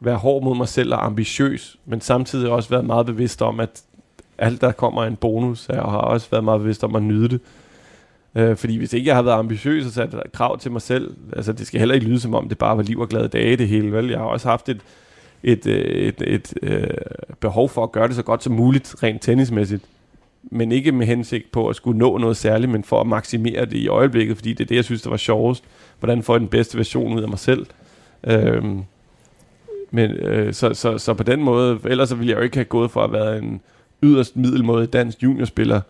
[0.01, 3.81] være hård mod mig selv og ambitiøs, men samtidig også været meget bevidst om, at
[4.37, 7.39] alt der kommer en bonus, og har også været meget bevidst om at nyde det.
[8.35, 11.53] Øh, fordi hvis ikke jeg har været ambitiøs og sat krav til mig selv, altså
[11.53, 13.67] det skal heller ikke lyde som om, det bare var liv og glade dage det
[13.67, 14.09] hele, vel?
[14.09, 14.81] Jeg har også haft et,
[15.43, 16.87] et, et, et, et øh,
[17.39, 19.83] behov for at gøre det så godt som muligt, rent tennismæssigt.
[20.43, 23.77] Men ikke med hensigt på at skulle nå noget særligt, men for at maksimere det
[23.77, 25.63] i øjeblikket, fordi det er det, jeg synes, der var sjovest.
[25.99, 27.65] Hvordan får jeg den bedste version ud af mig selv?
[28.23, 28.63] Øh,
[29.91, 32.65] men, øh, så, så, så på den måde, ellers så ville jeg jo ikke have
[32.65, 33.61] gået for at være en
[34.03, 35.81] yderst middelmåde dansk juniorspiller,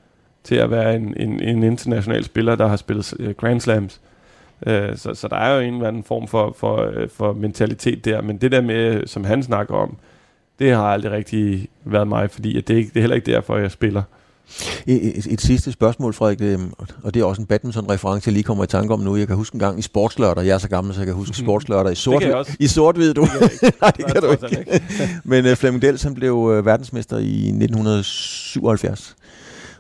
[0.44, 4.02] til at være en, en, en international spiller, der har spillet øh, Grand Slams.
[4.68, 8.06] Øh, så, så der er jo en eller anden form for, for, øh, for mentalitet
[8.06, 9.98] der, men det der med, som han snakker om,
[10.60, 13.58] det har aldrig rigtig været mig, fordi at det, ikke, det er heller ikke derfor,
[13.58, 14.04] jeg spiller.
[14.88, 16.60] Et, et, sidste spørgsmål, Frederik,
[17.04, 19.16] og det er også en badminton-reference, jeg lige kommer i tanke om nu.
[19.16, 21.38] Jeg kan huske en gang i sportslørdag, jeg er så gammel, så jeg kan huske
[21.38, 22.24] sportslørdag i sort
[22.60, 23.22] i sort-hvid, du.
[23.22, 24.84] Det Nej, det kan du ikke.
[25.24, 29.16] Men uh, Flemming Dels, han blev uh, verdensmester i 1977.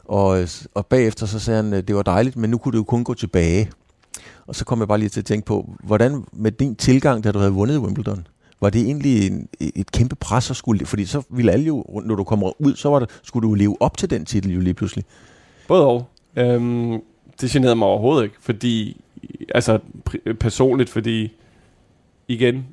[0.05, 3.03] Og, og bagefter så sagde han, det var dejligt, men nu kunne det jo kun
[3.03, 3.72] gå tilbage.
[4.47, 7.32] Og så kom jeg bare lige til at tænke på, hvordan med din tilgang, da
[7.32, 8.28] du havde vundet Wimbledon,
[8.62, 12.16] var det egentlig en, et kæmpe pres at skulle, fordi så ville alle jo, når
[12.16, 14.74] du kommer ud, så var det, skulle du leve op til den titel jo lige
[14.74, 15.05] pludselig.
[15.68, 16.05] Både og.
[16.36, 17.01] Øhm,
[17.41, 19.01] det generede mig overhovedet ikke, fordi,
[19.55, 19.80] altså
[20.39, 21.32] personligt, fordi
[22.28, 22.66] igen,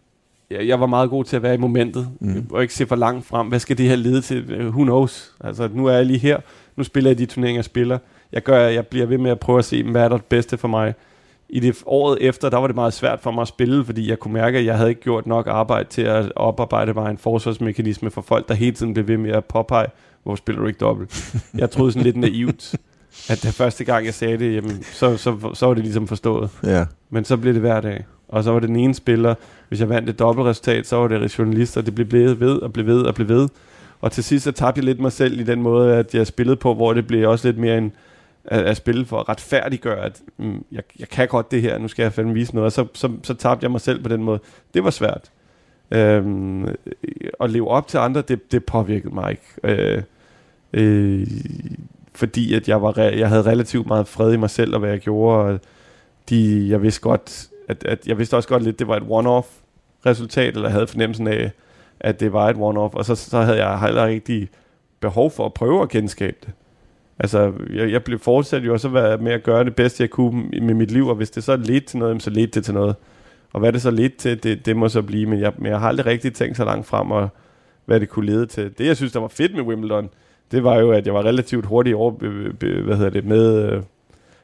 [0.50, 2.46] jeg, jeg var meget god til at være i momentet, mm.
[2.50, 3.48] og ikke se for langt frem.
[3.48, 4.68] Hvad skal det her lede til?
[4.68, 5.34] Who knows?
[5.40, 6.40] Altså, nu er jeg lige her.
[6.76, 7.98] Nu spiller jeg de turneringer, jeg spiller.
[8.32, 10.58] Jeg, gør, jeg bliver ved med at prøve at se, hvad er der det bedste
[10.58, 10.94] for mig.
[11.50, 14.18] I det året efter, der var det meget svært for mig at spille, fordi jeg
[14.18, 18.10] kunne mærke, at jeg havde ikke gjort nok arbejde til at oparbejde mig en forsvarsmekanisme
[18.10, 19.86] for folk, der hele tiden blev ved med at påpege,
[20.22, 21.34] hvor spiller du ikke dobbelt.
[21.58, 22.74] Jeg troede sådan lidt naivt,
[23.28, 26.50] at det første gang, jeg sagde det, jamen, så, så, så var det ligesom forstået.
[26.64, 26.84] Ja.
[27.10, 28.04] Men så blev det hver dag.
[28.28, 29.34] Og så var det den ene spiller,
[29.68, 33.00] hvis jeg vandt et dobbeltresultat, så var det journalister, det blev ved og blev ved
[33.00, 33.48] og blev ved.
[34.00, 36.56] Og til sidst så tabte jeg lidt mig selv i den måde, at jeg spillede
[36.56, 37.92] på, hvor det blev også lidt mere en,
[38.48, 41.88] at, at spille for at retfærdiggøre, at mm, jeg, jeg kan godt det her, nu
[41.88, 42.66] skal jeg fandme vise noget.
[42.66, 44.40] Og så, så, så tabte jeg mig selv på den måde.
[44.74, 45.30] Det var svært.
[45.90, 46.74] Øhm, øh,
[47.40, 49.42] at leve op til andre, det, det påvirkede mig ikke.
[49.64, 50.02] Øh,
[50.72, 51.26] øh,
[52.14, 55.00] fordi at jeg, var, jeg havde relativt meget fred i mig selv og hvad jeg
[55.00, 55.44] gjorde.
[55.44, 55.60] Og
[56.28, 59.46] de, jeg vidste godt, at, at jeg vidste også godt lidt, det var et one-off
[60.06, 61.50] resultat, eller havde fornemmelsen af,
[62.00, 64.48] at det var et one-off, og så, så havde jeg heller ikke
[65.00, 66.52] behov for at prøve at genskabe det.
[67.18, 68.88] Altså, jeg, jeg blev fortsat jo også
[69.20, 71.86] med at gøre det bedste, jeg kunne med mit liv, og hvis det så ledte
[71.86, 72.96] til noget, så ledte det til noget.
[73.52, 75.80] Og hvad det så ledte til, det, det må så blive, men jeg, men jeg
[75.80, 77.28] har aldrig rigtig tænkt så langt frem, og
[77.84, 78.78] hvad det kunne lede til.
[78.78, 80.08] Det, jeg synes, der var fedt med Wimbledon,
[80.50, 83.72] det var jo, at jeg var relativt hurtigt over, be, be, hvad hedder det, med,
[83.72, 83.82] øh,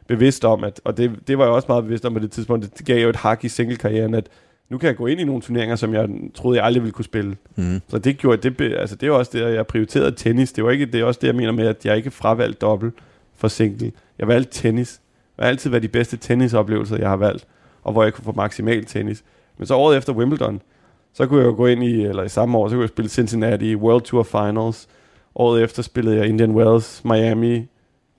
[0.07, 2.79] bevidst om, at, og det, det var jeg også meget bevidst om på det tidspunkt,
[2.79, 4.29] det gav jo et hak i single-karrieren, at
[4.69, 7.05] nu kan jeg gå ind i nogle turneringer, som jeg troede, jeg aldrig ville kunne
[7.05, 7.37] spille.
[7.57, 7.81] Mm.
[7.89, 10.53] Så det gjorde, det, altså det er også det, jeg prioriterede tennis.
[10.53, 12.95] Det var ikke, det er også det, jeg mener med, at jeg ikke fravalgte dobbelt
[13.37, 13.93] for single.
[14.19, 15.01] Jeg valgte tennis.
[15.37, 17.47] Det har altid været de bedste tennisoplevelser, jeg har valgt,
[17.83, 19.25] og hvor jeg kunne få maksimal tennis.
[19.59, 20.63] Men så året efter Wimbledon,
[21.13, 23.09] så kunne jeg jo gå ind i, eller i samme år, så kunne jeg spille
[23.09, 24.89] Cincinnati World Tour Finals.
[25.35, 27.67] Året efter spillede jeg Indian Wells, Miami,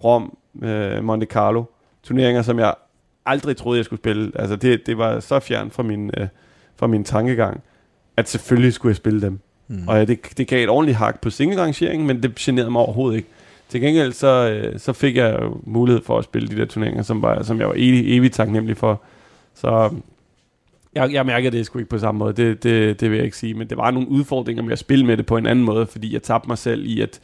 [0.04, 1.64] Rom, øh, Monte Carlo.
[2.04, 2.74] Turneringer, som jeg
[3.26, 4.32] aldrig troede, jeg skulle spille.
[4.36, 6.28] Altså, det, det var så fjern fra min, øh,
[6.76, 7.62] fra min tankegang,
[8.18, 9.40] at selvfølgelig skulle jeg spille dem.
[9.68, 9.88] Mm.
[9.88, 13.18] Og ja, det, det gav et ordentligt hak på single-rangeringen, men det generede mig overhovedet
[13.18, 13.30] ikke.
[13.70, 17.22] Til gengæld så, øh, så fik jeg mulighed for at spille de der turneringer, som,
[17.22, 19.02] var, som jeg var evig, evig taknemmelig for.
[19.54, 19.94] Så
[20.96, 23.38] jeg, jeg mærker det sgu ikke på samme måde, det, det, det vil jeg ikke
[23.38, 23.54] sige.
[23.54, 26.14] Men det var nogle udfordringer med at spille med det på en anden måde, fordi
[26.14, 27.20] jeg tabte mig selv i, at,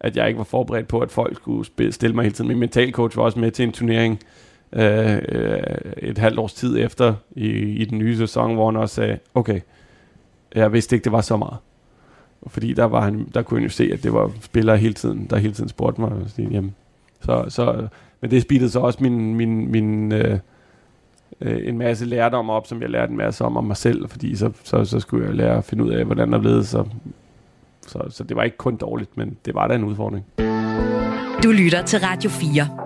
[0.00, 2.48] at jeg ikke var forberedt på, at folk skulle spille, stille mig hele tiden.
[2.48, 5.60] Min mentalcoach var også med til en turnering, øh, Øh, øh,
[5.98, 9.60] et halvt års tid efter i, i den nye sæson, hvor han også sagde, okay,
[10.54, 11.56] jeg vidste ikke, det var så meget.
[12.46, 15.26] Fordi der, var han, der kunne han jo se, at det var spillere hele tiden,
[15.30, 16.74] der hele tiden spurgte mig, jamen,
[17.20, 17.88] Så, så,
[18.20, 20.38] men det speedede så også min, min, min øh,
[21.40, 24.36] øh, en masse lærdom op, som jeg lærte en masse om, om mig selv, fordi
[24.36, 26.84] så, så, så skulle jeg lære at finde ud af, hvordan der blev så,
[27.86, 30.24] så, så det var ikke kun dårligt, men det var da en udfordring.
[31.42, 32.85] Du lytter til Radio 4.